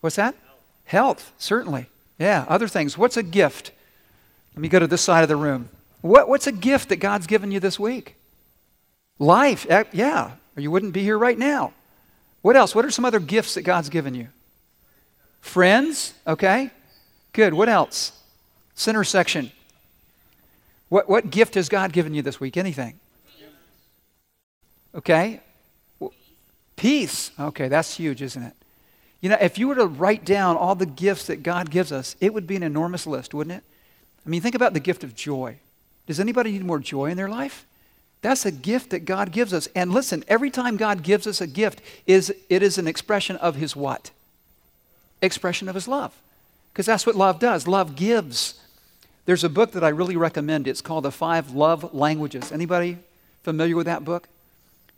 What's 0.00 0.16
that? 0.16 0.34
Health, 0.84 1.32
certainly. 1.38 1.86
Yeah, 2.18 2.44
other 2.48 2.68
things. 2.68 2.96
What's 2.96 3.16
a 3.16 3.22
gift? 3.22 3.72
Let 4.54 4.62
me 4.62 4.68
go 4.68 4.78
to 4.78 4.86
this 4.86 5.02
side 5.02 5.22
of 5.22 5.28
the 5.28 5.36
room. 5.36 5.68
What, 6.02 6.28
what's 6.28 6.46
a 6.46 6.52
gift 6.52 6.90
that 6.90 6.96
God's 6.96 7.26
given 7.26 7.50
you 7.50 7.60
this 7.60 7.78
week? 7.78 8.16
Life. 9.18 9.66
Eh, 9.70 9.84
yeah, 9.92 10.32
or 10.56 10.60
you 10.60 10.70
wouldn't 10.70 10.92
be 10.92 11.02
here 11.02 11.16
right 11.16 11.38
now. 11.38 11.72
What 12.42 12.56
else? 12.56 12.74
What 12.74 12.84
are 12.84 12.90
some 12.90 13.04
other 13.04 13.20
gifts 13.20 13.54
that 13.54 13.62
God's 13.62 13.88
given 13.88 14.14
you? 14.14 14.28
Friends, 15.40 16.12
okay? 16.26 16.70
Good. 17.32 17.54
What 17.54 17.68
else? 17.68 18.12
Center 18.74 19.04
section. 19.04 19.52
What, 20.92 21.08
what 21.08 21.30
gift 21.30 21.54
has 21.54 21.70
God 21.70 21.90
given 21.94 22.12
you 22.12 22.20
this 22.20 22.38
week? 22.38 22.58
Anything? 22.58 23.00
Okay? 24.94 25.40
Peace. 26.76 27.30
Okay, 27.40 27.68
that's 27.68 27.96
huge, 27.96 28.20
isn't 28.20 28.42
it? 28.42 28.52
You 29.22 29.30
know, 29.30 29.38
if 29.40 29.56
you 29.56 29.68
were 29.68 29.74
to 29.76 29.86
write 29.86 30.26
down 30.26 30.58
all 30.58 30.74
the 30.74 30.84
gifts 30.84 31.28
that 31.28 31.42
God 31.42 31.70
gives 31.70 31.92
us, 31.92 32.14
it 32.20 32.34
would 32.34 32.46
be 32.46 32.56
an 32.56 32.62
enormous 32.62 33.06
list, 33.06 33.32
wouldn't 33.32 33.56
it? 33.56 33.64
I 34.26 34.28
mean, 34.28 34.42
think 34.42 34.54
about 34.54 34.74
the 34.74 34.80
gift 34.80 35.02
of 35.02 35.14
joy. 35.14 35.56
Does 36.06 36.20
anybody 36.20 36.52
need 36.52 36.62
more 36.62 36.78
joy 36.78 37.06
in 37.06 37.16
their 37.16 37.30
life? 37.30 37.64
That's 38.20 38.44
a 38.44 38.52
gift 38.52 38.90
that 38.90 39.06
God 39.06 39.32
gives 39.32 39.54
us. 39.54 39.68
And 39.74 39.94
listen, 39.94 40.24
every 40.28 40.50
time 40.50 40.76
God 40.76 41.02
gives 41.02 41.26
us 41.26 41.40
a 41.40 41.46
gift, 41.46 41.80
is 42.06 42.34
it 42.50 42.62
is 42.62 42.76
an 42.76 42.86
expression 42.86 43.36
of 43.36 43.54
his 43.54 43.74
what? 43.74 44.10
Expression 45.22 45.70
of 45.70 45.74
his 45.74 45.88
love. 45.88 46.14
Because 46.70 46.84
that's 46.84 47.06
what 47.06 47.16
love 47.16 47.38
does. 47.38 47.66
Love 47.66 47.96
gives. 47.96 48.60
There's 49.24 49.44
a 49.44 49.48
book 49.48 49.72
that 49.72 49.84
I 49.84 49.88
really 49.88 50.16
recommend. 50.16 50.66
It's 50.66 50.80
called 50.80 51.04
The 51.04 51.12
Five 51.12 51.52
Love 51.52 51.94
Languages. 51.94 52.50
Anybody 52.50 52.98
familiar 53.42 53.76
with 53.76 53.86
that 53.86 54.04
book? 54.04 54.28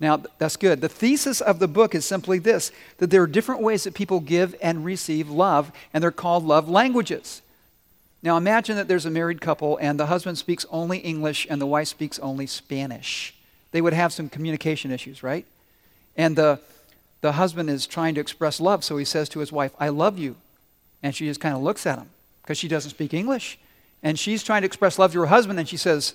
Now, 0.00 0.22
that's 0.38 0.56
good. 0.56 0.80
The 0.80 0.88
thesis 0.88 1.40
of 1.40 1.58
the 1.58 1.68
book 1.68 1.94
is 1.94 2.04
simply 2.04 2.38
this 2.38 2.72
that 2.98 3.10
there 3.10 3.22
are 3.22 3.26
different 3.26 3.62
ways 3.62 3.84
that 3.84 3.94
people 3.94 4.20
give 4.20 4.54
and 4.60 4.84
receive 4.84 5.28
love, 5.28 5.70
and 5.92 6.02
they're 6.02 6.10
called 6.10 6.44
love 6.44 6.68
languages. 6.68 7.42
Now, 8.22 8.38
imagine 8.38 8.76
that 8.76 8.88
there's 8.88 9.06
a 9.06 9.10
married 9.10 9.42
couple, 9.42 9.76
and 9.76 10.00
the 10.00 10.06
husband 10.06 10.38
speaks 10.38 10.64
only 10.70 10.98
English 10.98 11.46
and 11.50 11.60
the 11.60 11.66
wife 11.66 11.88
speaks 11.88 12.18
only 12.20 12.46
Spanish. 12.46 13.34
They 13.70 13.82
would 13.82 13.92
have 13.92 14.12
some 14.12 14.30
communication 14.30 14.90
issues, 14.90 15.22
right? 15.22 15.44
And 16.16 16.34
the, 16.34 16.58
the 17.20 17.32
husband 17.32 17.68
is 17.68 17.86
trying 17.86 18.14
to 18.14 18.22
express 18.22 18.60
love, 18.60 18.82
so 18.82 18.96
he 18.96 19.04
says 19.04 19.28
to 19.30 19.40
his 19.40 19.52
wife, 19.52 19.72
I 19.78 19.90
love 19.90 20.18
you. 20.18 20.36
And 21.02 21.14
she 21.14 21.26
just 21.26 21.40
kind 21.40 21.54
of 21.54 21.62
looks 21.62 21.86
at 21.86 21.98
him 21.98 22.08
because 22.42 22.56
she 22.56 22.68
doesn't 22.68 22.92
speak 22.92 23.12
English. 23.12 23.58
And 24.04 24.18
she's 24.18 24.44
trying 24.44 24.62
to 24.62 24.66
express 24.66 24.98
love 24.98 25.12
to 25.12 25.20
her 25.20 25.26
husband, 25.26 25.58
and 25.58 25.68
she 25.68 25.78
says, 25.78 26.14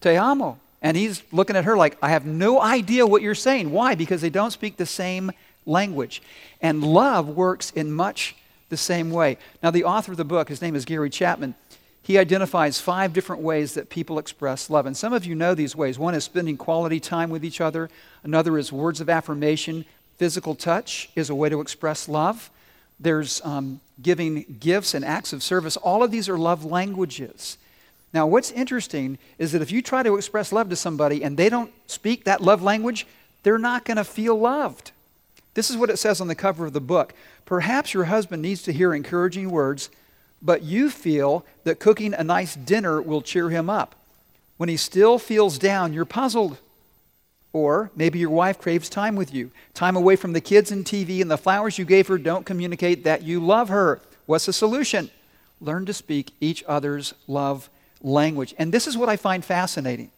Te 0.00 0.16
amo. 0.16 0.58
And 0.82 0.96
he's 0.96 1.22
looking 1.32 1.56
at 1.56 1.64
her 1.64 1.76
like, 1.76 1.96
I 2.02 2.10
have 2.10 2.26
no 2.26 2.60
idea 2.60 3.06
what 3.06 3.22
you're 3.22 3.34
saying. 3.34 3.70
Why? 3.70 3.94
Because 3.94 4.20
they 4.20 4.30
don't 4.30 4.50
speak 4.50 4.76
the 4.76 4.86
same 4.86 5.32
language. 5.64 6.22
And 6.60 6.84
love 6.84 7.28
works 7.28 7.70
in 7.70 7.90
much 7.90 8.36
the 8.68 8.76
same 8.76 9.10
way. 9.10 9.38
Now, 9.62 9.70
the 9.70 9.84
author 9.84 10.12
of 10.12 10.18
the 10.18 10.24
book, 10.24 10.48
his 10.48 10.60
name 10.60 10.74
is 10.74 10.84
Gary 10.84 11.08
Chapman, 11.08 11.54
he 12.02 12.18
identifies 12.18 12.80
five 12.80 13.12
different 13.12 13.42
ways 13.42 13.74
that 13.74 13.88
people 13.88 14.18
express 14.18 14.68
love. 14.68 14.86
And 14.86 14.96
some 14.96 15.12
of 15.12 15.24
you 15.24 15.36
know 15.36 15.54
these 15.54 15.76
ways. 15.76 16.00
One 16.00 16.14
is 16.14 16.24
spending 16.24 16.56
quality 16.56 16.98
time 16.98 17.30
with 17.30 17.44
each 17.44 17.60
other, 17.60 17.88
another 18.24 18.58
is 18.58 18.72
words 18.72 19.00
of 19.00 19.08
affirmation. 19.08 19.84
Physical 20.16 20.54
touch 20.54 21.10
is 21.14 21.30
a 21.30 21.34
way 21.34 21.48
to 21.48 21.60
express 21.60 22.08
love. 22.08 22.50
There's 23.00 23.40
um, 23.44 23.80
giving 24.02 24.56
gifts 24.60 24.94
and 24.94 25.04
acts 25.04 25.32
of 25.32 25.42
service. 25.42 25.76
All 25.76 26.02
of 26.02 26.10
these 26.10 26.28
are 26.28 26.38
love 26.38 26.64
languages. 26.64 27.58
Now, 28.12 28.26
what's 28.26 28.50
interesting 28.50 29.18
is 29.38 29.52
that 29.52 29.62
if 29.62 29.72
you 29.72 29.80
try 29.80 30.02
to 30.02 30.16
express 30.16 30.52
love 30.52 30.68
to 30.68 30.76
somebody 30.76 31.24
and 31.24 31.36
they 31.36 31.48
don't 31.48 31.72
speak 31.86 32.24
that 32.24 32.42
love 32.42 32.62
language, 32.62 33.06
they're 33.42 33.58
not 33.58 33.84
going 33.84 33.96
to 33.96 34.04
feel 34.04 34.38
loved. 34.38 34.92
This 35.54 35.70
is 35.70 35.76
what 35.76 35.90
it 35.90 35.98
says 35.98 36.20
on 36.20 36.28
the 36.28 36.34
cover 36.34 36.66
of 36.66 36.72
the 36.72 36.80
book. 36.80 37.14
Perhaps 37.44 37.94
your 37.94 38.04
husband 38.04 38.42
needs 38.42 38.62
to 38.62 38.72
hear 38.72 38.94
encouraging 38.94 39.50
words, 39.50 39.90
but 40.40 40.62
you 40.62 40.90
feel 40.90 41.44
that 41.64 41.78
cooking 41.80 42.14
a 42.14 42.24
nice 42.24 42.54
dinner 42.54 43.00
will 43.00 43.22
cheer 43.22 43.50
him 43.50 43.68
up. 43.70 43.94
When 44.56 44.68
he 44.68 44.76
still 44.76 45.18
feels 45.18 45.58
down, 45.58 45.92
you're 45.92 46.04
puzzled. 46.04 46.58
Or 47.52 47.90
maybe 47.94 48.18
your 48.18 48.30
wife 48.30 48.58
craves 48.58 48.88
time 48.88 49.14
with 49.14 49.34
you, 49.34 49.50
time 49.74 49.96
away 49.96 50.16
from 50.16 50.32
the 50.32 50.40
kids 50.40 50.70
and 50.70 50.84
TV, 50.84 51.20
and 51.20 51.30
the 51.30 51.36
flowers 51.36 51.78
you 51.78 51.84
gave 51.84 52.08
her 52.08 52.16
don't 52.16 52.46
communicate 52.46 53.04
that 53.04 53.22
you 53.22 53.40
love 53.40 53.68
her. 53.68 54.00
What's 54.26 54.46
the 54.46 54.52
solution? 54.52 55.10
Learn 55.60 55.84
to 55.86 55.92
speak 55.92 56.32
each 56.40 56.64
other's 56.66 57.14
love 57.26 57.68
language. 58.00 58.54
And 58.58 58.72
this 58.72 58.86
is 58.86 58.96
what 58.96 59.08
I 59.08 59.16
find 59.16 59.44
fascinating 59.44 60.10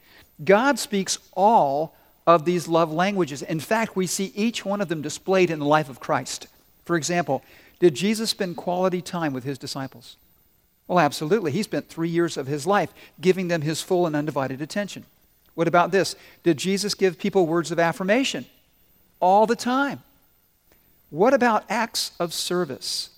God 0.42 0.78
speaks 0.78 1.18
all 1.32 1.94
of 2.26 2.44
these 2.44 2.66
love 2.66 2.92
languages. 2.92 3.42
In 3.42 3.60
fact, 3.60 3.96
we 3.96 4.06
see 4.06 4.32
each 4.34 4.64
one 4.64 4.80
of 4.80 4.88
them 4.88 5.02
displayed 5.02 5.50
in 5.50 5.58
the 5.58 5.66
life 5.66 5.88
of 5.88 6.00
Christ. 6.00 6.46
For 6.84 6.96
example, 6.96 7.42
did 7.78 7.94
Jesus 7.94 8.30
spend 8.30 8.56
quality 8.56 9.02
time 9.02 9.32
with 9.32 9.44
his 9.44 9.58
disciples? 9.58 10.16
Well, 10.86 11.00
absolutely. 11.00 11.52
He 11.52 11.62
spent 11.62 11.88
three 11.88 12.08
years 12.08 12.36
of 12.36 12.46
his 12.46 12.66
life 12.66 12.92
giving 13.20 13.48
them 13.48 13.62
his 13.62 13.82
full 13.82 14.06
and 14.06 14.16
undivided 14.16 14.60
attention. 14.60 15.04
What 15.54 15.68
about 15.68 15.90
this? 15.90 16.16
Did 16.42 16.56
Jesus 16.56 16.94
give 16.94 17.18
people 17.18 17.46
words 17.46 17.70
of 17.70 17.78
affirmation? 17.78 18.46
All 19.20 19.46
the 19.46 19.56
time. 19.56 20.02
What 21.11 21.34
about 21.34 21.64
acts 21.68 22.12
of 22.18 22.34
service? 22.34 23.11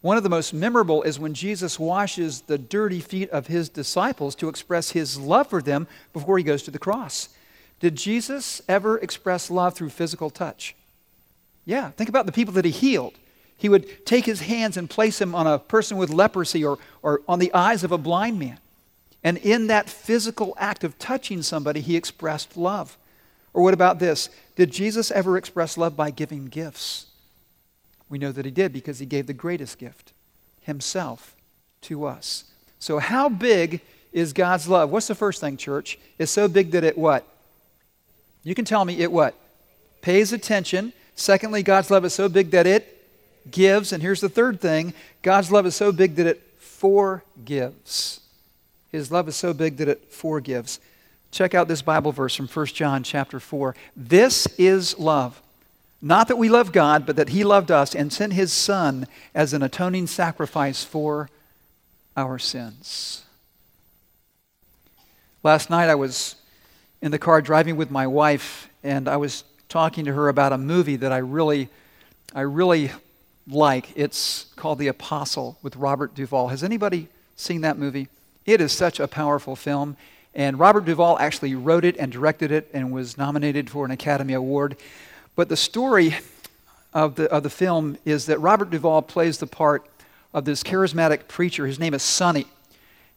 One 0.00 0.16
of 0.16 0.22
the 0.22 0.28
most 0.28 0.54
memorable 0.54 1.02
is 1.02 1.18
when 1.18 1.34
Jesus 1.34 1.78
washes 1.78 2.42
the 2.42 2.58
dirty 2.58 3.00
feet 3.00 3.30
of 3.30 3.48
his 3.48 3.68
disciples 3.68 4.34
to 4.36 4.48
express 4.48 4.90
his 4.90 5.18
love 5.18 5.48
for 5.48 5.60
them 5.60 5.88
before 6.12 6.38
he 6.38 6.44
goes 6.44 6.62
to 6.64 6.70
the 6.70 6.78
cross. 6.78 7.28
Did 7.80 7.96
Jesus 7.96 8.62
ever 8.68 8.98
express 8.98 9.50
love 9.50 9.74
through 9.74 9.90
physical 9.90 10.30
touch? 10.30 10.74
Yeah, 11.64 11.90
think 11.90 12.08
about 12.08 12.26
the 12.26 12.32
people 12.32 12.54
that 12.54 12.64
he 12.64 12.70
healed. 12.70 13.14
He 13.56 13.68
would 13.68 14.06
take 14.06 14.24
his 14.24 14.40
hands 14.40 14.76
and 14.76 14.88
place 14.88 15.18
them 15.18 15.34
on 15.34 15.46
a 15.46 15.58
person 15.58 15.96
with 15.96 16.10
leprosy 16.10 16.64
or, 16.64 16.78
or 17.02 17.22
on 17.28 17.40
the 17.40 17.52
eyes 17.52 17.82
of 17.82 17.90
a 17.90 17.98
blind 17.98 18.38
man. 18.38 18.58
And 19.24 19.36
in 19.38 19.66
that 19.66 19.90
physical 19.90 20.54
act 20.58 20.84
of 20.84 20.98
touching 20.98 21.42
somebody, 21.42 21.80
he 21.80 21.96
expressed 21.96 22.56
love. 22.56 22.96
Or 23.52 23.62
what 23.62 23.74
about 23.74 23.98
this? 23.98 24.28
Did 24.56 24.70
Jesus 24.70 25.10
ever 25.10 25.36
express 25.36 25.76
love 25.76 25.96
by 25.96 26.10
giving 26.10 26.46
gifts? 26.46 27.06
We 28.08 28.18
know 28.18 28.32
that 28.32 28.44
he 28.44 28.50
did 28.50 28.72
because 28.72 28.98
he 28.98 29.06
gave 29.06 29.26
the 29.26 29.32
greatest 29.32 29.78
gift, 29.78 30.12
himself, 30.62 31.34
to 31.82 32.06
us. 32.06 32.44
So, 32.78 32.98
how 32.98 33.28
big 33.28 33.80
is 34.12 34.32
God's 34.32 34.68
love? 34.68 34.90
What's 34.90 35.08
the 35.08 35.14
first 35.14 35.40
thing, 35.40 35.56
church? 35.56 35.98
It's 36.18 36.32
so 36.32 36.48
big 36.48 36.70
that 36.70 36.84
it 36.84 36.96
what? 36.96 37.26
You 38.44 38.54
can 38.54 38.64
tell 38.64 38.84
me 38.84 39.00
it 39.00 39.12
what? 39.12 39.34
Pays 40.00 40.32
attention. 40.32 40.92
Secondly, 41.14 41.62
God's 41.62 41.90
love 41.90 42.04
is 42.04 42.14
so 42.14 42.28
big 42.28 42.52
that 42.52 42.66
it 42.66 43.04
gives. 43.50 43.92
And 43.92 44.02
here's 44.02 44.20
the 44.20 44.28
third 44.28 44.60
thing 44.60 44.94
God's 45.22 45.50
love 45.50 45.66
is 45.66 45.74
so 45.74 45.92
big 45.92 46.14
that 46.16 46.26
it 46.26 46.42
forgives. 46.58 48.20
His 48.90 49.10
love 49.12 49.28
is 49.28 49.36
so 49.36 49.52
big 49.52 49.76
that 49.76 49.88
it 49.88 50.12
forgives. 50.12 50.80
Check 51.30 51.54
out 51.54 51.68
this 51.68 51.82
Bible 51.82 52.12
verse 52.12 52.34
from 52.34 52.48
1 52.48 52.66
John 52.66 53.02
chapter 53.02 53.38
4. 53.38 53.76
This 53.96 54.46
is 54.56 54.98
love. 54.98 55.42
Not 56.00 56.28
that 56.28 56.38
we 56.38 56.48
love 56.48 56.72
God, 56.72 57.04
but 57.04 57.16
that 57.16 57.30
He 57.30 57.44
loved 57.44 57.70
us 57.70 57.94
and 57.94 58.12
sent 58.12 58.32
His 58.32 58.52
Son 58.52 59.06
as 59.34 59.52
an 59.52 59.62
atoning 59.62 60.06
sacrifice 60.06 60.84
for 60.84 61.28
our 62.16 62.38
sins. 62.38 63.24
Last 65.42 65.70
night 65.70 65.88
I 65.88 65.94
was 65.94 66.36
in 67.02 67.10
the 67.10 67.18
car 67.18 67.42
driving 67.42 67.76
with 67.76 67.90
my 67.90 68.06
wife, 68.06 68.68
and 68.82 69.06
I 69.08 69.16
was 69.16 69.44
talking 69.68 70.04
to 70.06 70.14
her 70.14 70.28
about 70.28 70.52
a 70.52 70.58
movie 70.58 70.96
that 70.96 71.12
I 71.12 71.18
really, 71.18 71.68
I 72.34 72.40
really 72.40 72.90
like. 73.46 73.90
It's 73.96 74.46
called 74.56 74.78
The 74.78 74.88
Apostle 74.88 75.58
with 75.62 75.76
Robert 75.76 76.14
Duvall. 76.14 76.48
Has 76.48 76.64
anybody 76.64 77.08
seen 77.36 77.60
that 77.60 77.78
movie? 77.78 78.08
It 78.48 78.62
is 78.62 78.72
such 78.72 78.98
a 78.98 79.06
powerful 79.06 79.56
film. 79.56 79.98
And 80.34 80.58
Robert 80.58 80.86
Duvall 80.86 81.18
actually 81.18 81.54
wrote 81.54 81.84
it 81.84 81.98
and 81.98 82.10
directed 82.10 82.50
it 82.50 82.70
and 82.72 82.90
was 82.90 83.18
nominated 83.18 83.68
for 83.68 83.84
an 83.84 83.90
Academy 83.90 84.32
Award. 84.32 84.78
But 85.36 85.50
the 85.50 85.56
story 85.56 86.16
of 86.94 87.16
the, 87.16 87.30
of 87.30 87.42
the 87.42 87.50
film 87.50 87.98
is 88.06 88.24
that 88.24 88.38
Robert 88.38 88.70
Duvall 88.70 89.02
plays 89.02 89.36
the 89.36 89.46
part 89.46 89.86
of 90.32 90.46
this 90.46 90.62
charismatic 90.62 91.28
preacher. 91.28 91.66
His 91.66 91.78
name 91.78 91.92
is 91.92 92.02
Sonny. 92.02 92.46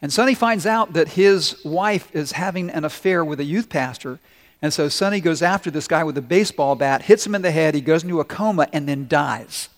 And 0.02 0.12
Sonny 0.12 0.36
finds 0.36 0.66
out 0.66 0.92
that 0.94 1.08
his 1.08 1.64
wife 1.64 2.14
is 2.14 2.34
having 2.34 2.70
an 2.70 2.84
affair 2.84 3.24
with 3.24 3.40
a 3.40 3.46
youth 3.46 3.70
pastor, 3.70 4.20
And 4.62 4.74
so 4.74 4.90
Sonny 4.90 5.22
goes 5.22 5.42
after 5.42 5.72
this 5.72 5.88
guy 5.88 6.04
with 6.04 6.18
a 6.18 6.22
baseball 6.22 6.76
bat, 6.76 7.04
hits 7.04 7.26
him 7.26 7.36
in 7.36 7.42
the 7.42 7.52
head, 7.52 7.74
he 7.74 7.80
goes 7.80 8.04
into 8.04 8.20
a 8.20 8.26
coma, 8.26 8.68
and 8.74 8.86
then 8.86 9.08
dies. 9.08 9.70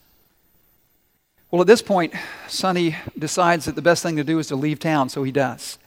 Well, 1.54 1.62
at 1.62 1.68
this 1.68 1.84
point, 1.84 2.16
Sonny 2.48 2.96
decides 3.16 3.66
that 3.66 3.76
the 3.76 3.82
best 3.84 4.02
thing 4.02 4.16
to 4.16 4.24
do 4.24 4.40
is 4.40 4.48
to 4.48 4.56
leave 4.56 4.80
town, 4.80 5.10
so 5.10 5.22
he 5.22 5.32
does. 5.32 5.78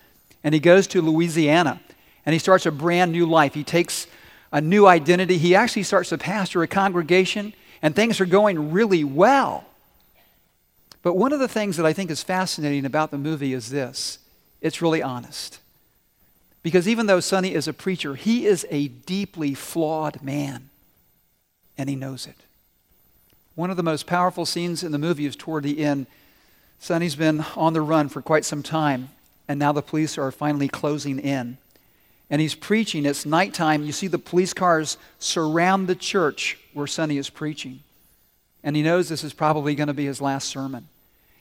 And 0.45 0.55
he 0.55 0.61
goes 0.61 0.87
to 0.87 1.03
Louisiana, 1.03 1.81
and 2.25 2.33
he 2.33 2.39
starts 2.39 2.67
a 2.67 2.71
brand 2.71 3.11
new 3.11 3.27
life. 3.27 3.55
He 3.55 3.65
takes 3.65 4.07
a 4.53 4.61
new 4.61 4.87
identity. 4.87 5.39
He 5.39 5.57
actually 5.57 5.83
starts 5.83 6.11
to 6.11 6.19
pastor 6.19 6.63
a 6.63 6.69
congregation, 6.69 7.53
and 7.83 7.97
things 7.97 8.21
are 8.21 8.27
going 8.27 8.71
really 8.71 9.03
well. 9.03 9.65
But 11.03 11.15
one 11.15 11.33
of 11.33 11.41
the 11.41 11.49
things 11.49 11.77
that 11.79 11.85
I 11.85 11.93
think 11.93 12.13
is 12.13 12.23
fascinating 12.23 12.85
about 12.85 13.11
the 13.11 13.19
movie 13.19 13.53
is 13.53 13.69
this 13.69 14.21
it's 14.61 14.81
really 14.81 15.03
honest. 15.03 15.59
Because 16.63 16.87
even 16.87 17.07
though 17.07 17.19
Sonny 17.19 17.55
is 17.55 17.67
a 17.67 17.73
preacher, 17.73 18.15
he 18.15 18.47
is 18.47 18.65
a 18.71 18.87
deeply 18.87 19.53
flawed 19.53 20.23
man, 20.23 20.71
and 21.77 21.91
he 21.91 21.97
knows 21.97 22.25
it. 22.25 22.46
One 23.57 23.71
of 23.71 23.77
the 23.77 23.83
most 23.83 24.07
powerful 24.07 24.47
scenes 24.47 24.85
in 24.85 24.93
the 24.93 24.99
movie 24.99 25.27
is 25.27 25.35
toward 25.35 25.65
the 25.65 25.83
end. 25.83 26.07
Sonny's 26.79 27.17
been 27.17 27.45
on 27.57 27.73
the 27.73 27.81
run 27.81 28.09
for 28.09 28.23
quite 28.23 28.45
some 28.45 28.63
time, 28.63 29.09
and 29.49 29.59
now 29.59 29.73
the 29.73 29.83
police 29.83 30.17
are 30.19 30.31
finally 30.31 30.69
closing 30.69 31.19
in. 31.19 31.59
And 32.31 32.41
he's 32.41 32.55
preaching. 32.55 33.05
It's 33.05 33.27
nighttime. 33.27 33.83
You 33.83 33.93
see 33.93 34.07
the 34.07 34.19
police 34.19 34.53
cars 34.53 34.99
surround 35.19 35.89
the 35.89 35.95
church 35.95 36.59
where 36.75 36.87
Sonny 36.87 37.17
is 37.17 37.31
preaching. 37.31 37.81
And 38.63 38.77
he 38.77 38.83
knows 38.83 39.09
this 39.09 39.25
is 39.25 39.33
probably 39.33 39.75
going 39.75 39.89
to 39.89 39.95
be 39.95 40.07
his 40.07 40.21
last 40.21 40.49
sermon. 40.49 40.89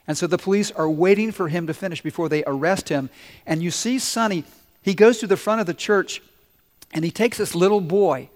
And 0.08 0.16
so 0.16 0.26
the 0.26 0.38
police 0.38 0.70
are 0.70 0.88
waiting 0.88 1.32
for 1.32 1.48
him 1.48 1.66
to 1.66 1.74
finish 1.74 2.00
before 2.00 2.28
they 2.28 2.44
arrest 2.46 2.88
him. 2.88 3.10
And 3.46 3.62
you 3.62 3.70
see 3.70 3.98
Sonny 3.98 4.44
he 4.86 4.94
goes 4.94 5.18
to 5.18 5.26
the 5.26 5.36
front 5.36 5.60
of 5.60 5.66
the 5.66 5.74
church 5.74 6.22
and 6.92 7.04
he 7.04 7.10
takes 7.10 7.38
this 7.38 7.56
little 7.56 7.80
boy 7.80 8.30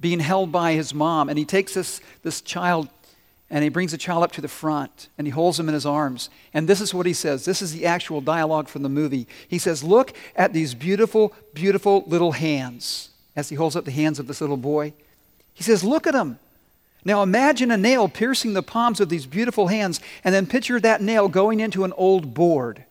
being 0.00 0.18
held 0.18 0.50
by 0.50 0.72
his 0.72 0.92
mom, 0.92 1.28
and 1.28 1.38
he 1.38 1.44
takes 1.44 1.74
this, 1.74 2.00
this 2.24 2.40
child 2.40 2.88
and 3.52 3.62
he 3.62 3.68
brings 3.68 3.92
the 3.92 3.98
child 3.98 4.24
up 4.24 4.32
to 4.32 4.40
the 4.40 4.48
front 4.48 5.10
and 5.18 5.26
he 5.26 5.30
holds 5.30 5.60
him 5.60 5.68
in 5.68 5.74
his 5.74 5.84
arms. 5.84 6.30
And 6.54 6.66
this 6.66 6.80
is 6.80 6.94
what 6.94 7.04
he 7.04 7.12
says. 7.12 7.44
This 7.44 7.60
is 7.60 7.72
the 7.72 7.84
actual 7.84 8.22
dialogue 8.22 8.66
from 8.66 8.82
the 8.82 8.88
movie. 8.88 9.28
He 9.46 9.58
says, 9.58 9.84
Look 9.84 10.14
at 10.34 10.54
these 10.54 10.74
beautiful, 10.74 11.34
beautiful 11.52 12.02
little 12.06 12.32
hands 12.32 13.10
as 13.36 13.50
he 13.50 13.56
holds 13.56 13.76
up 13.76 13.84
the 13.84 13.90
hands 13.90 14.18
of 14.18 14.26
this 14.26 14.40
little 14.40 14.56
boy. 14.56 14.94
He 15.52 15.62
says, 15.62 15.84
Look 15.84 16.06
at 16.06 16.14
them. 16.14 16.38
Now 17.04 17.22
imagine 17.22 17.70
a 17.70 17.76
nail 17.76 18.08
piercing 18.08 18.54
the 18.54 18.62
palms 18.62 19.00
of 19.00 19.10
these 19.10 19.26
beautiful 19.26 19.68
hands, 19.68 20.00
and 20.24 20.34
then 20.34 20.46
picture 20.46 20.80
that 20.80 21.02
nail 21.02 21.28
going 21.28 21.60
into 21.60 21.84
an 21.84 21.92
old 21.98 22.32
board. 22.32 22.84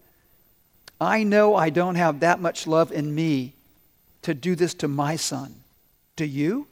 I 0.99 1.23
know 1.23 1.55
I 1.55 1.71
don't 1.71 1.95
have 1.95 2.19
that 2.19 2.39
much 2.39 2.67
love 2.67 2.91
in 2.91 3.15
me 3.15 3.55
to 4.21 4.35
do 4.35 4.55
this 4.55 4.75
to 4.75 4.87
my 4.87 5.15
son. 5.15 5.55
Do 6.15 6.25
you? 6.25 6.67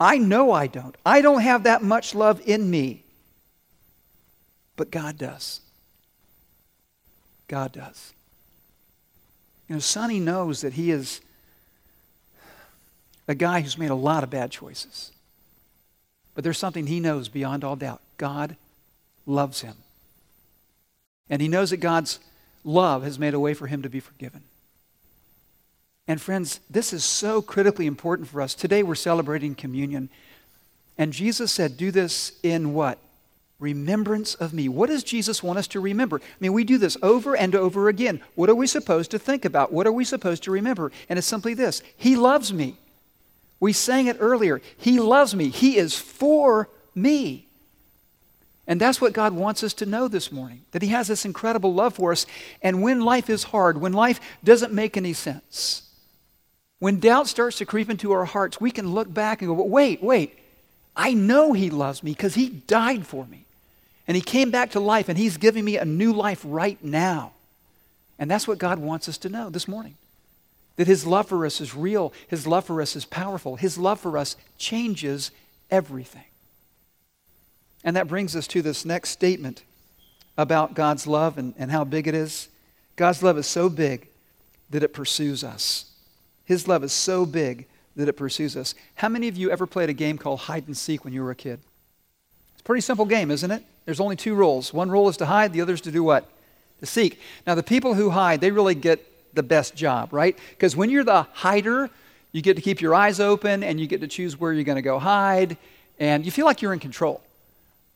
I 0.00 0.18
know 0.18 0.50
I 0.50 0.66
don't. 0.66 0.96
I 1.06 1.20
don't 1.20 1.42
have 1.42 1.62
that 1.62 1.80
much 1.80 2.16
love 2.16 2.40
in 2.44 2.68
me. 2.68 3.03
But 4.76 4.90
God 4.90 5.18
does. 5.18 5.60
God 7.48 7.72
does. 7.72 8.12
You 9.68 9.76
know, 9.76 9.80
Sonny 9.80 10.20
knows 10.20 10.60
that 10.60 10.74
he 10.74 10.90
is 10.90 11.20
a 13.26 13.34
guy 13.34 13.60
who's 13.60 13.78
made 13.78 13.90
a 13.90 13.94
lot 13.94 14.22
of 14.22 14.30
bad 14.30 14.50
choices. 14.50 15.10
But 16.34 16.44
there's 16.44 16.58
something 16.58 16.86
he 16.86 17.00
knows 17.00 17.28
beyond 17.28 17.64
all 17.64 17.76
doubt 17.76 18.00
God 18.18 18.56
loves 19.26 19.62
him. 19.62 19.76
And 21.30 21.40
he 21.40 21.48
knows 21.48 21.70
that 21.70 21.78
God's 21.78 22.18
love 22.64 23.02
has 23.02 23.18
made 23.18 23.34
a 23.34 23.40
way 23.40 23.54
for 23.54 23.66
him 23.66 23.82
to 23.82 23.88
be 23.88 24.00
forgiven. 24.00 24.42
And 26.06 26.20
friends, 26.20 26.60
this 26.68 26.92
is 26.92 27.02
so 27.02 27.40
critically 27.40 27.86
important 27.86 28.28
for 28.28 28.42
us. 28.42 28.54
Today 28.54 28.82
we're 28.82 28.94
celebrating 28.94 29.54
communion. 29.54 30.10
And 30.98 31.12
Jesus 31.12 31.50
said, 31.50 31.76
Do 31.76 31.90
this 31.90 32.32
in 32.42 32.74
what? 32.74 32.98
Remembrance 33.64 34.34
of 34.34 34.52
me. 34.52 34.68
What 34.68 34.90
does 34.90 35.02
Jesus 35.02 35.42
want 35.42 35.58
us 35.58 35.66
to 35.68 35.80
remember? 35.80 36.20
I 36.22 36.36
mean, 36.38 36.52
we 36.52 36.64
do 36.64 36.76
this 36.76 36.98
over 37.02 37.34
and 37.34 37.54
over 37.54 37.88
again. 37.88 38.20
What 38.34 38.50
are 38.50 38.54
we 38.54 38.66
supposed 38.66 39.10
to 39.12 39.18
think 39.18 39.46
about? 39.46 39.72
What 39.72 39.86
are 39.86 39.92
we 39.92 40.04
supposed 40.04 40.42
to 40.42 40.50
remember? 40.50 40.92
And 41.08 41.18
it's 41.18 41.26
simply 41.26 41.54
this 41.54 41.82
He 41.96 42.14
loves 42.14 42.52
me. 42.52 42.76
We 43.60 43.72
sang 43.72 44.06
it 44.06 44.18
earlier. 44.20 44.60
He 44.76 45.00
loves 45.00 45.34
me. 45.34 45.48
He 45.48 45.78
is 45.78 45.98
for 45.98 46.68
me. 46.94 47.48
And 48.66 48.78
that's 48.78 49.00
what 49.00 49.14
God 49.14 49.32
wants 49.32 49.62
us 49.62 49.72
to 49.74 49.86
know 49.86 50.08
this 50.08 50.30
morning 50.30 50.60
that 50.72 50.82
He 50.82 50.88
has 50.88 51.08
this 51.08 51.24
incredible 51.24 51.72
love 51.72 51.94
for 51.94 52.12
us. 52.12 52.26
And 52.60 52.82
when 52.82 53.00
life 53.00 53.30
is 53.30 53.44
hard, 53.44 53.80
when 53.80 53.94
life 53.94 54.20
doesn't 54.44 54.74
make 54.74 54.98
any 54.98 55.14
sense, 55.14 55.88
when 56.80 57.00
doubt 57.00 57.28
starts 57.28 57.56
to 57.58 57.64
creep 57.64 57.88
into 57.88 58.12
our 58.12 58.26
hearts, 58.26 58.60
we 58.60 58.70
can 58.70 58.92
look 58.92 59.12
back 59.12 59.40
and 59.40 59.48
go, 59.48 59.62
wait, 59.64 60.02
wait, 60.02 60.38
I 60.94 61.14
know 61.14 61.54
He 61.54 61.70
loves 61.70 62.02
me 62.02 62.10
because 62.10 62.34
He 62.34 62.50
died 62.50 63.06
for 63.06 63.24
me. 63.24 63.46
And 64.06 64.16
He 64.16 64.20
came 64.20 64.50
back 64.50 64.70
to 64.72 64.80
life 64.80 65.08
and 65.08 65.18
He's 65.18 65.36
giving 65.36 65.64
me 65.64 65.76
a 65.76 65.84
new 65.84 66.12
life 66.12 66.42
right 66.44 66.82
now. 66.82 67.32
And 68.18 68.30
that's 68.30 68.46
what 68.46 68.58
God 68.58 68.78
wants 68.78 69.08
us 69.08 69.18
to 69.18 69.28
know 69.28 69.50
this 69.50 69.66
morning. 69.66 69.96
That 70.76 70.86
His 70.86 71.06
love 71.06 71.28
for 71.28 71.46
us 71.46 71.60
is 71.60 71.74
real, 71.74 72.12
His 72.28 72.46
love 72.46 72.64
for 72.64 72.80
us 72.82 72.96
is 72.96 73.04
powerful, 73.04 73.56
His 73.56 73.78
love 73.78 74.00
for 74.00 74.18
us 74.18 74.36
changes 74.58 75.30
everything. 75.70 76.24
And 77.82 77.96
that 77.96 78.08
brings 78.08 78.34
us 78.34 78.46
to 78.48 78.62
this 78.62 78.84
next 78.84 79.10
statement 79.10 79.62
about 80.36 80.74
God's 80.74 81.06
love 81.06 81.38
and, 81.38 81.54
and 81.58 81.70
how 81.70 81.84
big 81.84 82.08
it 82.08 82.14
is. 82.14 82.48
God's 82.96 83.22
love 83.22 83.38
is 83.38 83.46
so 83.46 83.68
big 83.68 84.08
that 84.70 84.82
it 84.82 84.92
pursues 84.92 85.44
us. 85.44 85.86
His 86.44 86.66
love 86.66 86.82
is 86.82 86.92
so 86.92 87.26
big 87.26 87.66
that 87.96 88.08
it 88.08 88.14
pursues 88.14 88.56
us. 88.56 88.74
How 88.96 89.08
many 89.08 89.28
of 89.28 89.36
you 89.36 89.50
ever 89.50 89.66
played 89.66 89.88
a 89.88 89.94
game 89.94 90.18
called 90.18 90.40
hide 90.40 90.66
and 90.66 90.76
seek 90.76 91.04
when 91.04 91.12
you 91.12 91.22
were 91.22 91.30
a 91.30 91.36
kid? 91.36 91.60
Pretty 92.64 92.80
simple 92.80 93.04
game, 93.04 93.30
isn't 93.30 93.50
it? 93.50 93.62
There's 93.84 94.00
only 94.00 94.16
two 94.16 94.34
rules. 94.34 94.72
One 94.72 94.90
rule 94.90 95.08
is 95.08 95.16
to 95.18 95.26
hide, 95.26 95.52
the 95.52 95.60
other 95.60 95.74
is 95.74 95.82
to 95.82 95.92
do 95.92 96.02
what? 96.02 96.28
To 96.80 96.86
seek. 96.86 97.20
Now, 97.46 97.54
the 97.54 97.62
people 97.62 97.94
who 97.94 98.10
hide, 98.10 98.40
they 98.40 98.50
really 98.50 98.74
get 98.74 99.06
the 99.34 99.42
best 99.42 99.74
job, 99.74 100.12
right? 100.12 100.38
Because 100.50 100.74
when 100.74 100.90
you're 100.90 101.04
the 101.04 101.26
hider, 101.32 101.90
you 102.32 102.40
get 102.40 102.56
to 102.56 102.62
keep 102.62 102.80
your 102.80 102.94
eyes 102.94 103.20
open 103.20 103.62
and 103.62 103.78
you 103.78 103.86
get 103.86 104.00
to 104.00 104.08
choose 104.08 104.40
where 104.40 104.52
you're 104.52 104.64
going 104.64 104.76
to 104.76 104.82
go 104.82 104.98
hide, 104.98 105.56
and 105.98 106.24
you 106.24 106.32
feel 106.32 106.46
like 106.46 106.62
you're 106.62 106.72
in 106.72 106.80
control. 106.80 107.20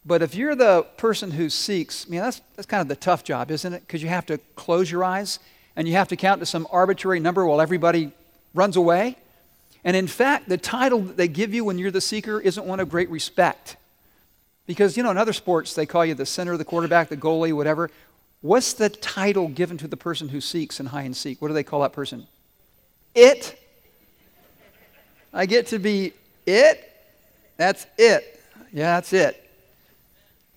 But 0.04 0.22
if 0.22 0.34
you're 0.34 0.54
the 0.54 0.86
person 0.96 1.32
who 1.32 1.50
seeks, 1.50 2.06
I 2.06 2.10
mean, 2.10 2.20
that's, 2.20 2.40
that's 2.54 2.66
kind 2.66 2.80
of 2.80 2.88
the 2.88 2.96
tough 2.96 3.24
job, 3.24 3.50
isn't 3.50 3.72
it? 3.72 3.80
Because 3.86 4.02
you 4.02 4.08
have 4.08 4.26
to 4.26 4.38
close 4.54 4.90
your 4.90 5.02
eyes 5.04 5.38
and 5.76 5.88
you 5.88 5.94
have 5.94 6.08
to 6.08 6.16
count 6.16 6.40
to 6.40 6.46
some 6.46 6.66
arbitrary 6.70 7.20
number 7.20 7.44
while 7.44 7.60
everybody 7.60 8.12
runs 8.54 8.76
away. 8.76 9.16
And 9.84 9.96
in 9.96 10.06
fact, 10.06 10.48
the 10.48 10.56
title 10.56 11.00
that 11.00 11.16
they 11.16 11.28
give 11.28 11.52
you 11.52 11.64
when 11.64 11.78
you're 11.78 11.90
the 11.90 12.00
seeker 12.00 12.40
isn't 12.40 12.64
one 12.64 12.80
of 12.80 12.88
great 12.88 13.10
respect. 13.10 13.76
Because, 14.68 14.98
you 14.98 15.02
know, 15.02 15.10
in 15.10 15.16
other 15.16 15.32
sports, 15.32 15.72
they 15.72 15.86
call 15.86 16.04
you 16.04 16.12
the 16.12 16.26
center, 16.26 16.58
the 16.58 16.64
quarterback, 16.64 17.08
the 17.08 17.16
goalie, 17.16 17.54
whatever. 17.54 17.90
What's 18.42 18.74
the 18.74 18.90
title 18.90 19.48
given 19.48 19.78
to 19.78 19.88
the 19.88 19.96
person 19.96 20.28
who 20.28 20.42
seeks 20.42 20.78
in 20.78 20.84
hide 20.84 21.06
and 21.06 21.16
seek? 21.16 21.40
What 21.40 21.48
do 21.48 21.54
they 21.54 21.62
call 21.62 21.80
that 21.80 21.94
person? 21.94 22.26
It. 23.14 23.58
I 25.32 25.46
get 25.46 25.68
to 25.68 25.78
be 25.78 26.12
it? 26.44 26.84
That's 27.56 27.86
it. 27.96 28.42
Yeah, 28.70 28.96
that's 28.96 29.14
it. 29.14 29.42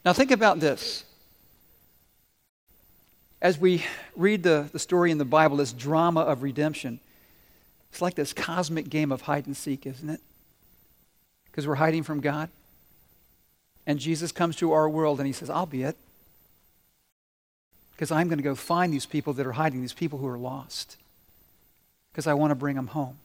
Now, 0.03 0.11
think 0.11 0.31
about 0.31 0.59
this. 0.59 1.05
As 3.41 3.57
we 3.57 3.85
read 4.17 4.43
the, 4.43 4.69
the 4.73 4.79
story 4.79 5.09
in 5.11 5.19
the 5.19 5.25
Bible, 5.25 5.55
this 5.55 5.71
drama 5.71 6.19
of 6.19 6.43
redemption, 6.43 6.99
it's 7.89 8.01
like 8.01 8.15
this 8.15 8.33
cosmic 8.33 8.89
game 8.89 9.13
of 9.13 9.21
hide 9.21 9.47
and 9.47 9.55
seek, 9.55 9.85
isn't 9.85 10.09
it? 10.09 10.19
Because 11.45 11.65
we're 11.65 11.75
hiding 11.75 12.03
from 12.03 12.19
God. 12.19 12.49
And 13.91 13.99
Jesus 13.99 14.31
comes 14.31 14.55
to 14.55 14.71
our 14.71 14.87
world 14.87 15.19
and 15.19 15.27
he 15.27 15.33
says, 15.33 15.49
I'll 15.49 15.65
be 15.65 15.83
it. 15.83 15.97
Because 17.91 18.09
I'm 18.09 18.29
going 18.29 18.37
to 18.37 18.43
go 18.43 18.55
find 18.55 18.93
these 18.93 19.05
people 19.05 19.33
that 19.33 19.45
are 19.45 19.51
hiding, 19.51 19.81
these 19.81 19.91
people 19.91 20.19
who 20.19 20.29
are 20.29 20.37
lost. 20.37 20.95
Because 22.09 22.25
I 22.25 22.33
want 22.33 22.51
to 22.51 22.55
bring 22.55 22.77
them 22.77 22.87
home. 22.87 23.17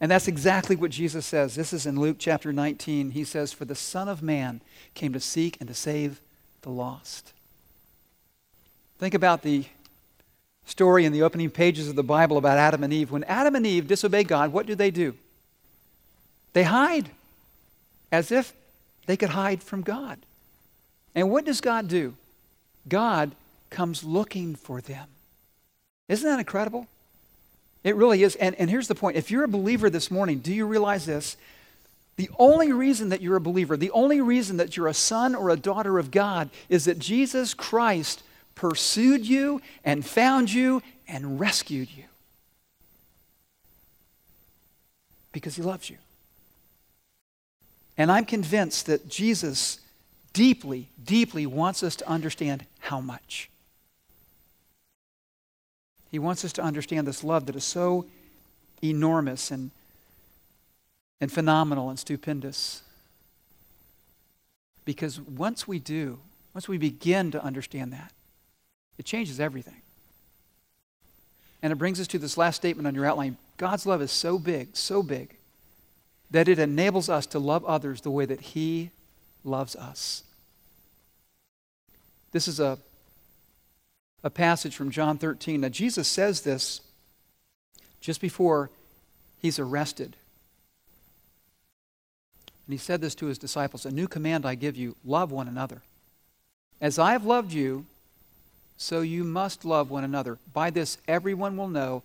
And 0.00 0.10
that's 0.10 0.26
exactly 0.26 0.74
what 0.74 0.90
Jesus 0.90 1.24
says. 1.24 1.54
This 1.54 1.72
is 1.72 1.86
in 1.86 2.00
Luke 2.00 2.16
chapter 2.18 2.52
19. 2.52 3.12
He 3.12 3.22
says, 3.22 3.52
For 3.52 3.64
the 3.64 3.76
Son 3.76 4.08
of 4.08 4.20
Man 4.20 4.62
came 4.94 5.12
to 5.12 5.20
seek 5.20 5.56
and 5.60 5.68
to 5.68 5.74
save 5.74 6.20
the 6.62 6.70
lost. 6.70 7.32
Think 8.98 9.14
about 9.14 9.42
the 9.42 9.66
story 10.66 11.04
in 11.04 11.12
the 11.12 11.22
opening 11.22 11.50
pages 11.50 11.88
of 11.88 11.94
the 11.94 12.02
Bible 12.02 12.36
about 12.36 12.58
Adam 12.58 12.82
and 12.82 12.92
Eve. 12.92 13.12
When 13.12 13.22
Adam 13.22 13.54
and 13.54 13.64
Eve 13.64 13.86
disobey 13.86 14.24
God, 14.24 14.52
what 14.52 14.66
do 14.66 14.74
they 14.74 14.90
do? 14.90 15.14
They 16.52 16.64
hide 16.64 17.10
as 18.10 18.32
if 18.32 18.52
they 19.06 19.16
could 19.16 19.30
hide 19.30 19.62
from 19.62 19.82
God. 19.82 20.18
And 21.14 21.30
what 21.30 21.44
does 21.44 21.60
God 21.60 21.88
do? 21.88 22.14
God 22.88 23.32
comes 23.70 24.04
looking 24.04 24.54
for 24.54 24.80
them. 24.80 25.08
Isn't 26.08 26.28
that 26.28 26.38
incredible? 26.38 26.86
It 27.82 27.96
really 27.96 28.22
is. 28.22 28.36
And, 28.36 28.54
and 28.56 28.68
here's 28.68 28.88
the 28.88 28.94
point 28.94 29.16
if 29.16 29.30
you're 29.30 29.44
a 29.44 29.48
believer 29.48 29.88
this 29.88 30.10
morning, 30.10 30.38
do 30.38 30.52
you 30.52 30.66
realize 30.66 31.06
this? 31.06 31.36
The 32.16 32.30
only 32.38 32.72
reason 32.72 33.10
that 33.10 33.20
you're 33.20 33.36
a 33.36 33.40
believer, 33.40 33.76
the 33.76 33.90
only 33.90 34.20
reason 34.20 34.56
that 34.56 34.76
you're 34.76 34.88
a 34.88 34.94
son 34.94 35.34
or 35.34 35.50
a 35.50 35.56
daughter 35.56 35.98
of 35.98 36.10
God 36.10 36.48
is 36.68 36.86
that 36.86 36.98
Jesus 36.98 37.54
Christ 37.54 38.22
pursued 38.54 39.26
you 39.26 39.60
and 39.84 40.04
found 40.04 40.50
you 40.50 40.82
and 41.06 41.38
rescued 41.38 41.90
you. 41.90 42.04
Because 45.32 45.56
he 45.56 45.62
loves 45.62 45.90
you. 45.90 45.98
And 47.98 48.12
I'm 48.12 48.24
convinced 48.24 48.86
that 48.86 49.08
Jesus 49.08 49.80
deeply, 50.32 50.88
deeply 51.02 51.46
wants 51.46 51.82
us 51.82 51.96
to 51.96 52.08
understand 52.08 52.66
how 52.80 53.00
much. 53.00 53.48
He 56.10 56.18
wants 56.18 56.44
us 56.44 56.52
to 56.54 56.62
understand 56.62 57.06
this 57.06 57.24
love 57.24 57.46
that 57.46 57.56
is 57.56 57.64
so 57.64 58.06
enormous 58.82 59.50
and, 59.50 59.70
and 61.20 61.32
phenomenal 61.32 61.88
and 61.88 61.98
stupendous. 61.98 62.82
Because 64.84 65.20
once 65.20 65.66
we 65.66 65.78
do, 65.78 66.18
once 66.54 66.68
we 66.68 66.78
begin 66.78 67.30
to 67.32 67.42
understand 67.42 67.92
that, 67.92 68.12
it 68.98 69.04
changes 69.04 69.40
everything. 69.40 69.82
And 71.62 71.72
it 71.72 71.76
brings 71.76 72.00
us 72.00 72.06
to 72.08 72.18
this 72.18 72.36
last 72.36 72.56
statement 72.56 72.86
on 72.86 72.94
your 72.94 73.06
outline 73.06 73.38
God's 73.56 73.86
love 73.86 74.02
is 74.02 74.12
so 74.12 74.38
big, 74.38 74.76
so 74.76 75.02
big, 75.02 75.35
that 76.30 76.48
it 76.48 76.58
enables 76.58 77.08
us 77.08 77.26
to 77.26 77.38
love 77.38 77.64
others 77.64 78.00
the 78.00 78.10
way 78.10 78.24
that 78.24 78.40
He 78.40 78.90
loves 79.44 79.76
us. 79.76 80.22
This 82.32 82.48
is 82.48 82.60
a, 82.60 82.78
a 84.22 84.30
passage 84.30 84.76
from 84.76 84.90
John 84.90 85.18
13. 85.18 85.60
Now, 85.60 85.68
Jesus 85.68 86.08
says 86.08 86.42
this 86.42 86.80
just 88.00 88.20
before 88.20 88.70
he's 89.40 89.58
arrested. 89.58 90.16
And 92.66 92.72
he 92.72 92.78
said 92.78 93.00
this 93.00 93.14
to 93.16 93.26
his 93.26 93.38
disciples 93.38 93.86
A 93.86 93.90
new 93.90 94.08
command 94.08 94.44
I 94.44 94.54
give 94.54 94.76
you 94.76 94.96
love 95.04 95.30
one 95.30 95.48
another. 95.48 95.82
As 96.80 96.98
I 96.98 97.12
have 97.12 97.24
loved 97.24 97.52
you, 97.52 97.86
so 98.76 99.00
you 99.00 99.24
must 99.24 99.64
love 99.64 99.90
one 99.90 100.04
another. 100.04 100.38
By 100.52 100.70
this, 100.70 100.98
everyone 101.08 101.56
will 101.56 101.68
know 101.68 102.02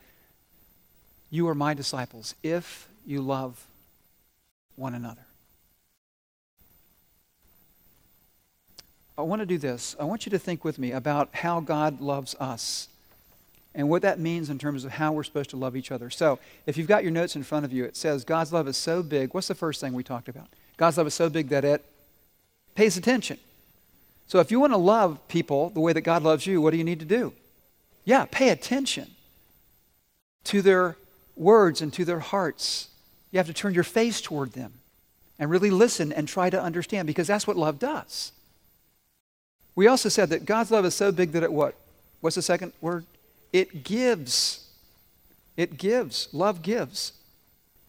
you 1.29 1.47
are 1.49 1.55
my 1.55 1.73
disciples 1.73 2.35
if 2.41 2.87
you 3.05 3.21
love 3.21 3.65
one 4.81 4.95
another. 4.95 5.21
I 9.17 9.21
want 9.21 9.41
to 9.41 9.45
do 9.45 9.57
this. 9.57 9.95
I 9.99 10.03
want 10.03 10.25
you 10.25 10.31
to 10.31 10.39
think 10.39 10.65
with 10.65 10.79
me 10.79 10.91
about 10.91 11.29
how 11.33 11.59
God 11.59 12.01
loves 12.01 12.35
us 12.39 12.87
and 13.73 13.87
what 13.87 14.01
that 14.01 14.19
means 14.19 14.49
in 14.49 14.57
terms 14.57 14.83
of 14.83 14.93
how 14.93 15.13
we're 15.13 15.23
supposed 15.23 15.51
to 15.51 15.57
love 15.57 15.75
each 15.75 15.91
other. 15.91 16.09
So, 16.09 16.39
if 16.65 16.75
you've 16.75 16.87
got 16.87 17.03
your 17.03 17.11
notes 17.11 17.35
in 17.35 17.43
front 17.43 17.63
of 17.63 17.71
you, 17.71 17.85
it 17.85 17.95
says 17.95 18.23
God's 18.23 18.51
love 18.51 18.67
is 18.67 18.75
so 18.75 19.03
big. 19.03 19.33
What's 19.33 19.47
the 19.47 19.55
first 19.55 19.79
thing 19.79 19.93
we 19.93 20.03
talked 20.03 20.27
about? 20.27 20.47
God's 20.75 20.97
love 20.97 21.07
is 21.07 21.13
so 21.13 21.29
big 21.29 21.49
that 21.49 21.63
it 21.63 21.85
pays 22.75 22.97
attention. 22.97 23.37
So, 24.27 24.39
if 24.39 24.49
you 24.49 24.59
want 24.59 24.73
to 24.73 24.77
love 24.77 25.25
people 25.27 25.69
the 25.69 25.79
way 25.79 25.93
that 25.93 26.01
God 26.01 26.23
loves 26.23 26.47
you, 26.47 26.61
what 26.61 26.71
do 26.71 26.77
you 26.77 26.83
need 26.83 26.99
to 26.99 27.05
do? 27.05 27.33
Yeah, 28.03 28.25
pay 28.29 28.49
attention 28.49 29.11
to 30.45 30.61
their 30.61 30.97
words 31.35 31.81
and 31.81 31.93
to 31.93 32.03
their 32.03 32.19
hearts. 32.19 32.87
You 33.31 33.37
have 33.37 33.47
to 33.47 33.53
turn 33.53 33.73
your 33.73 33.83
face 33.83 34.21
toward 34.21 34.53
them 34.53 34.73
and 35.39 35.49
really 35.49 35.71
listen 35.71 36.11
and 36.11 36.27
try 36.27 36.49
to 36.49 36.61
understand 36.61 37.07
because 37.07 37.27
that's 37.27 37.47
what 37.47 37.57
love 37.57 37.79
does. 37.79 38.31
We 39.75 39.87
also 39.87 40.09
said 40.09 40.29
that 40.29 40.45
God's 40.45 40.71
love 40.71 40.85
is 40.85 40.95
so 40.95 41.11
big 41.11 41.31
that 41.31 41.43
it 41.43 41.51
what? 41.51 41.75
What's 42.19 42.35
the 42.35 42.41
second 42.41 42.73
word? 42.81 43.05
It 43.53 43.83
gives. 43.83 44.67
It 45.57 45.77
gives. 45.77 46.27
Love 46.33 46.61
gives. 46.61 47.13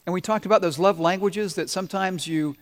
And 0.07 0.15
we 0.15 0.21
talked 0.21 0.47
about 0.47 0.63
those 0.63 0.79
love 0.79 0.99
languages 0.99 1.55
that 1.55 1.71
sometimes 1.71 2.27
you 2.27 2.57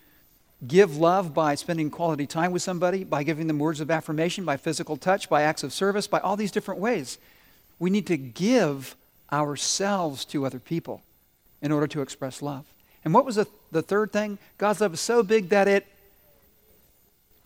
give 0.66 0.96
love 0.96 1.32
by 1.32 1.54
spending 1.54 1.90
quality 1.90 2.26
time 2.26 2.52
with 2.52 2.62
somebody, 2.62 3.04
by 3.04 3.22
giving 3.22 3.46
them 3.46 3.58
words 3.58 3.80
of 3.80 3.90
affirmation, 3.90 4.44
by 4.44 4.56
physical 4.56 4.96
touch, 4.96 5.30
by 5.30 5.42
acts 5.42 5.62
of 5.62 5.72
service, 5.72 6.06
by 6.06 6.20
all 6.20 6.36
these 6.36 6.50
different 6.50 6.80
ways. 6.80 7.18
We 7.78 7.88
need 7.88 8.06
to 8.08 8.18
give 8.18 8.94
ourselves 9.32 10.24
to 10.26 10.44
other 10.44 10.58
people 10.58 11.02
in 11.62 11.72
order 11.72 11.86
to 11.86 12.02
express 12.02 12.42
love. 12.42 12.66
And 13.04 13.14
what 13.14 13.24
was 13.24 13.36
the, 13.36 13.46
the 13.72 13.82
third 13.82 14.12
thing? 14.12 14.38
God's 14.58 14.80
love 14.80 14.94
is 14.94 15.00
so 15.00 15.22
big 15.22 15.48
that 15.50 15.68
it 15.68 15.86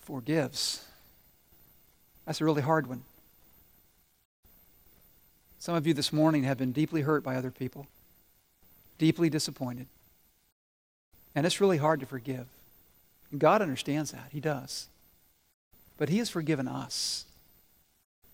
forgives. 0.02 0.84
That's 2.26 2.40
a 2.40 2.44
really 2.44 2.62
hard 2.62 2.86
one. 2.86 3.02
Some 5.58 5.74
of 5.74 5.86
you 5.86 5.94
this 5.94 6.12
morning 6.12 6.44
have 6.44 6.58
been 6.58 6.72
deeply 6.72 7.02
hurt 7.02 7.24
by 7.24 7.36
other 7.36 7.50
people, 7.50 7.86
deeply 8.98 9.30
disappointed. 9.30 9.86
And 11.34 11.46
it's 11.46 11.60
really 11.60 11.78
hard 11.78 12.00
to 12.00 12.06
forgive. 12.06 12.46
God 13.36 13.62
understands 13.62 14.10
that. 14.12 14.28
He 14.30 14.40
does. 14.40 14.88
But 15.96 16.08
He 16.08 16.18
has 16.18 16.28
forgiven 16.28 16.68
us. 16.68 17.24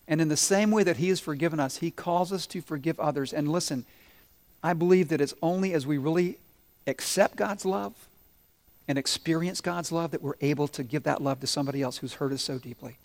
And 0.09 0.21
in 0.21 0.29
the 0.29 0.37
same 0.37 0.71
way 0.71 0.83
that 0.83 0.97
He 0.97 1.09
has 1.09 1.21
forgiven 1.21 1.61
us, 1.61 1.77
He 1.77 1.91
calls 1.91 2.33
us 2.33 2.47
to 2.49 2.61
forgive 2.61 2.99
others. 2.99 3.33
And 3.33 3.49
listen, 3.49 3.87
I 4.63 4.73
believe 4.73 5.09
that 5.09 5.21
it's 5.21 5.35
only 5.41 5.73
as 5.73 5.87
we 5.87 5.99
really 5.99 6.39
accept 6.87 7.37
God's 7.37 7.65
love 7.65 7.95
and 8.89 8.99
experience 8.99 9.61
God's 9.61 9.93
love 9.93 10.11
that 10.11 10.23
we're 10.23 10.35
able 10.41 10.69
to 10.69 10.83
give 10.83 11.05
that 11.05 11.23
love 11.23 11.41
to 11.41 11.47
somebody 11.47 11.83
else 11.83 11.99
who's 11.99 12.15
hurt 12.15 12.33
us 12.33 12.43
so 12.43 12.59
deeply. 12.59 12.97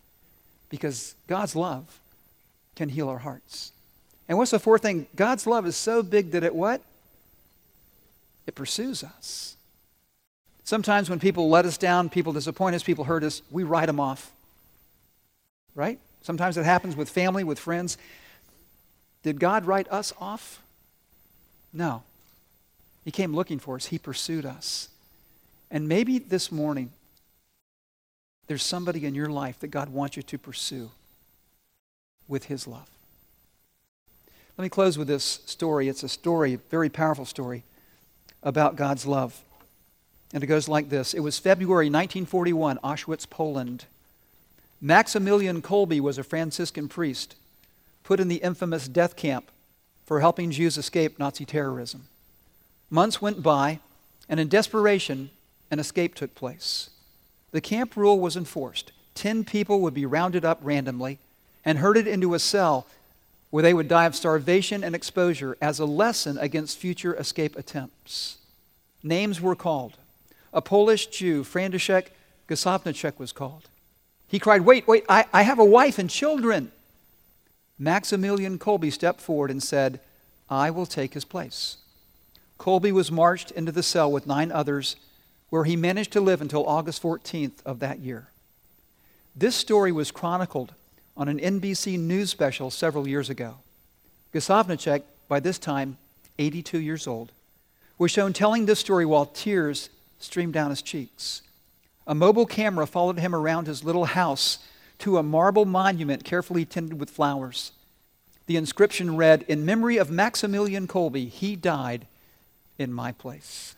Because 0.70 1.16
God's 1.28 1.56
love 1.56 2.00
can 2.76 2.90
heal 2.90 3.08
our 3.10 3.20
hearts. 3.20 3.72
And 4.28 4.38
what's 4.38 4.52
the 4.52 4.60
fourth 4.60 4.82
thing? 4.82 5.08
God's 5.16 5.46
love 5.46 5.66
is 5.66 5.76
so 5.76 6.02
big 6.02 6.32
that 6.32 6.44
it 6.44 6.56
what? 6.56 6.82
It 8.48 8.56
pursues 8.56 9.04
us. 9.04 9.56
Sometimes 10.64 11.10
when 11.10 11.20
people 11.20 11.50
let 11.50 11.66
us 11.66 11.78
down, 11.78 12.10
people 12.10 12.34
disappoint 12.34 12.76
us, 12.76 12.82
people 12.82 13.04
hurt 13.04 13.24
us, 13.24 13.44
we 13.52 13.64
write 13.64 13.86
them 13.86 14.00
off. 14.00 14.32
Right? 15.76 16.00
Sometimes 16.24 16.58
it 16.58 16.66
happens 16.66 16.96
with 16.96 17.10
family, 17.10 17.44
with 17.44 17.60
friends. 17.60 18.00
Did 19.22 19.40
God 19.40 19.66
write 19.66 19.88
us 19.92 20.12
off? 20.20 20.62
No. 21.72 22.02
He 23.06 23.12
came 23.12 23.34
looking 23.34 23.60
for 23.60 23.76
us, 23.76 23.86
He 23.86 24.00
pursued 24.00 24.46
us. 24.46 24.90
And 25.72 25.88
maybe 25.88 26.20
this 26.20 26.52
morning, 26.52 26.92
there's 28.48 28.64
somebody 28.64 29.06
in 29.06 29.16
your 29.16 29.30
life 29.30 29.60
that 29.60 29.68
God 29.68 29.90
wants 29.90 30.18
you 30.18 30.24
to 30.24 30.38
pursue 30.38 30.92
with 32.28 32.46
His 32.46 32.68
love. 32.68 32.90
Let 34.58 34.64
me 34.64 34.70
close 34.70 34.98
with 34.98 35.08
this 35.08 35.24
story. 35.46 35.88
It's 35.88 36.04
a 36.04 36.10
story, 36.10 36.54
a 36.54 36.58
very 36.58 36.90
powerful 36.90 37.26
story 37.26 37.64
about 38.42 38.76
God's 38.76 39.06
love. 39.06 39.42
And 40.34 40.44
it 40.44 40.48
goes 40.48 40.68
like 40.68 40.90
this 40.90 41.14
It 41.14 41.20
was 41.20 41.40
February 41.40 41.88
1941, 41.88 42.80
Auschwitz, 42.84 43.30
Poland. 43.30 43.86
Maximilian 44.82 45.62
Kolbe 45.62 46.00
was 46.00 46.18
a 46.18 46.24
Franciscan 46.24 46.88
priest 46.88 47.36
put 48.04 48.20
in 48.20 48.28
the 48.28 48.36
infamous 48.36 48.88
death 48.88 49.16
camp 49.16 49.50
for 50.06 50.20
helping 50.20 50.52
Jews 50.52 50.78
escape 50.78 51.18
Nazi 51.18 51.46
terrorism. 51.46 52.08
Months 52.90 53.22
went 53.22 53.42
by, 53.42 53.80
and 54.30 54.40
in 54.40 54.48
desperation, 54.48 55.30
an 55.72 55.80
escape 55.80 56.16
took 56.16 56.36
place. 56.36 56.90
The 57.52 57.62
camp 57.62 57.96
rule 57.96 58.20
was 58.20 58.36
enforced. 58.36 58.92
Ten 59.14 59.44
people 59.44 59.82
would 59.82 59.94
be 59.94 60.06
rounded 60.06 60.44
up 60.46 60.60
randomly 60.62 61.20
and 61.64 61.80
herded 61.80 62.08
into 62.08 62.34
a 62.34 62.40
cell 62.40 62.86
where 63.50 63.64
they 63.64 63.74
would 63.74 63.88
die 63.88 64.06
of 64.06 64.16
starvation 64.16 64.84
and 64.84 64.94
exposure 64.94 65.58
as 65.62 65.80
a 65.80 65.86
lesson 65.86 66.38
against 66.38 66.78
future 66.78 67.16
escape 67.16 67.56
attempts. 67.58 68.38
Names 69.02 69.40
were 69.40 69.56
called. 69.56 69.94
A 70.52 70.62
Polish 70.62 71.08
Jew, 71.08 71.44
Franciszek 71.44 72.08
Gosowniczek, 72.50 73.18
was 73.18 73.32
called. 73.32 73.70
He 74.28 74.40
cried, 74.40 74.62
Wait, 74.62 74.88
wait, 74.88 75.06
I, 75.08 75.26
I 75.32 75.44
have 75.44 75.60
a 75.60 75.66
wife 75.66 76.00
and 76.00 76.10
children. 76.10 76.72
Maximilian 77.78 78.58
Kolbe 78.58 78.92
stepped 78.92 79.22
forward 79.22 79.52
and 79.52 79.62
said, 79.62 80.00
I 80.50 80.70
will 80.72 80.86
take 80.86 81.14
his 81.14 81.26
place. 81.26 81.78
Kolbe 82.58 82.92
was 82.92 83.12
marched 83.12 83.52
into 83.52 83.72
the 83.72 83.84
cell 83.84 84.12
with 84.12 84.28
nine 84.28 84.52
others 84.52 84.96
where 85.50 85.64
he 85.64 85.76
managed 85.76 86.12
to 86.14 86.22
live 86.22 86.42
until 86.42 86.68
August 86.68 87.02
14th 87.02 87.64
of 87.66 87.80
that 87.80 88.00
year. 88.00 88.28
This 89.36 89.56
story 89.56 89.92
was 89.92 90.12
chronicled 90.12 90.74
on 91.18 91.28
an 91.28 91.40
NBC 91.40 92.00
News 92.00 92.30
special 92.30 92.72
several 92.72 93.08
years 93.08 93.30
ago. 93.30 93.56
Gosowniczek, 94.34 95.04
by 95.28 95.40
this 95.40 95.60
time 95.60 95.98
82 96.40 96.80
years 96.80 97.08
old, 97.08 97.32
was 97.98 98.12
shown 98.12 98.34
telling 98.34 98.66
this 98.66 98.80
story 98.80 99.06
while 99.06 99.26
tears 99.26 99.90
streamed 100.20 100.54
down 100.54 100.70
his 100.70 100.82
cheeks. 100.82 101.42
A 102.08 102.16
mobile 102.16 102.46
camera 102.46 102.86
followed 102.86 103.20
him 103.20 103.34
around 103.34 103.68
his 103.68 103.84
little 103.84 104.06
house 104.06 104.60
to 105.00 105.18
a 105.18 105.24
marble 105.24 105.66
monument 105.66 106.24
carefully 106.24 106.66
tended 106.66 107.00
with 107.00 107.10
flowers. 107.10 107.72
The 108.48 108.58
inscription 108.58 109.18
read, 109.18 109.44
In 109.48 109.66
memory 109.66 109.98
of 109.98 110.12
Maximilian 110.12 110.88
Kolbe, 110.88 111.30
he 111.30 111.56
died 111.56 112.08
in 112.78 112.92
my 112.92 113.12
place. 113.12 113.76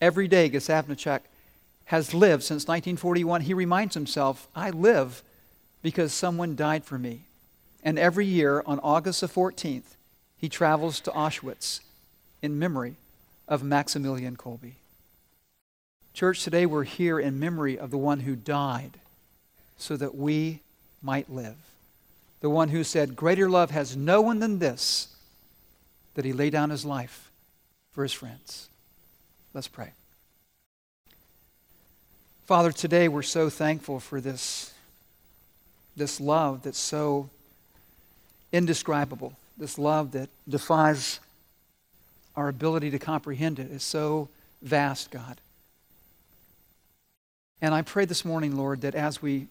Every 0.00 0.28
day, 0.28 0.50
Gosowniczek 0.50 1.20
has 1.86 2.14
lived 2.14 2.42
since 2.42 2.66
1941. 2.66 3.42
He 3.42 3.54
reminds 3.54 3.94
himself, 3.94 4.48
I 4.54 4.70
live 4.70 5.22
because 5.82 6.12
someone 6.12 6.56
died 6.56 6.84
for 6.84 6.98
me. 6.98 7.22
And 7.82 7.98
every 7.98 8.26
year, 8.26 8.62
on 8.66 8.80
August 8.80 9.20
the 9.20 9.28
14th, 9.28 9.96
he 10.38 10.48
travels 10.48 11.00
to 11.00 11.10
Auschwitz 11.10 11.80
in 12.42 12.58
memory 12.58 12.96
of 13.46 13.62
Maximilian 13.62 14.36
Kolbe. 14.36 14.72
Church, 16.14 16.42
today 16.42 16.64
we're 16.64 16.84
here 16.84 17.18
in 17.18 17.38
memory 17.38 17.78
of 17.78 17.90
the 17.90 17.98
one 17.98 18.20
who 18.20 18.36
died 18.36 18.98
so 19.76 19.96
that 19.96 20.14
we 20.14 20.60
might 21.02 21.30
live. 21.30 21.56
The 22.40 22.50
one 22.50 22.68
who 22.68 22.84
said, 22.84 23.16
Greater 23.16 23.50
love 23.50 23.70
has 23.70 23.96
no 23.96 24.20
one 24.20 24.38
than 24.38 24.58
this, 24.58 25.08
that 26.14 26.24
he 26.24 26.32
lay 26.32 26.50
down 26.50 26.70
his 26.70 26.84
life 26.84 27.23
for 27.94 28.02
his 28.02 28.12
friends. 28.12 28.68
Let's 29.54 29.68
pray. 29.68 29.92
Father, 32.46 32.72
today 32.72 33.08
we're 33.08 33.22
so 33.22 33.48
thankful 33.48 34.00
for 34.00 34.20
this, 34.20 34.74
this 35.96 36.20
love 36.20 36.62
that's 36.64 36.78
so 36.78 37.30
indescribable, 38.52 39.32
this 39.56 39.78
love 39.78 40.12
that 40.12 40.28
defies 40.48 41.20
our 42.36 42.48
ability 42.48 42.90
to 42.90 42.98
comprehend 42.98 43.58
it, 43.58 43.70
is 43.70 43.82
so 43.82 44.28
vast, 44.60 45.10
God. 45.10 45.40
And 47.62 47.72
I 47.72 47.82
pray 47.82 48.04
this 48.04 48.24
morning, 48.24 48.56
Lord, 48.56 48.82
that 48.82 48.94
as 48.94 49.22
we 49.22 49.46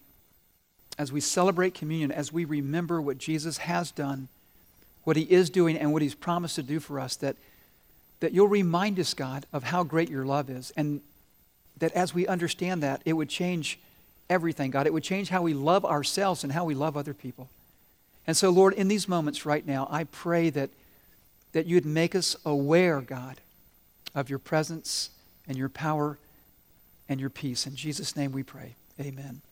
as 0.96 1.10
we 1.10 1.20
celebrate 1.20 1.74
communion, 1.74 2.12
as 2.12 2.32
we 2.32 2.44
remember 2.44 3.00
what 3.00 3.18
Jesus 3.18 3.58
has 3.58 3.90
done, 3.90 4.28
what 5.02 5.16
he 5.16 5.22
is 5.24 5.50
doing, 5.50 5.76
and 5.76 5.92
what 5.92 6.02
he's 6.02 6.14
promised 6.14 6.54
to 6.54 6.62
do 6.62 6.78
for 6.78 7.00
us, 7.00 7.16
that, 7.16 7.34
that 8.24 8.32
you'll 8.32 8.48
remind 8.48 8.98
us, 8.98 9.12
God, 9.12 9.44
of 9.52 9.64
how 9.64 9.82
great 9.82 10.08
your 10.08 10.24
love 10.24 10.48
is. 10.48 10.72
And 10.78 11.02
that 11.78 11.92
as 11.92 12.14
we 12.14 12.26
understand 12.26 12.82
that, 12.82 13.02
it 13.04 13.12
would 13.12 13.28
change 13.28 13.78
everything, 14.30 14.70
God. 14.70 14.86
It 14.86 14.94
would 14.94 15.02
change 15.02 15.28
how 15.28 15.42
we 15.42 15.52
love 15.52 15.84
ourselves 15.84 16.42
and 16.42 16.50
how 16.50 16.64
we 16.64 16.74
love 16.74 16.96
other 16.96 17.12
people. 17.12 17.50
And 18.26 18.34
so, 18.34 18.48
Lord, 18.48 18.72
in 18.72 18.88
these 18.88 19.06
moments 19.08 19.44
right 19.44 19.66
now, 19.66 19.86
I 19.90 20.04
pray 20.04 20.48
that, 20.48 20.70
that 21.52 21.66
you'd 21.66 21.84
make 21.84 22.14
us 22.14 22.34
aware, 22.46 23.02
God, 23.02 23.42
of 24.14 24.30
your 24.30 24.38
presence 24.38 25.10
and 25.46 25.58
your 25.58 25.68
power 25.68 26.16
and 27.06 27.20
your 27.20 27.28
peace. 27.28 27.66
In 27.66 27.76
Jesus' 27.76 28.16
name 28.16 28.32
we 28.32 28.42
pray. 28.42 28.74
Amen. 28.98 29.42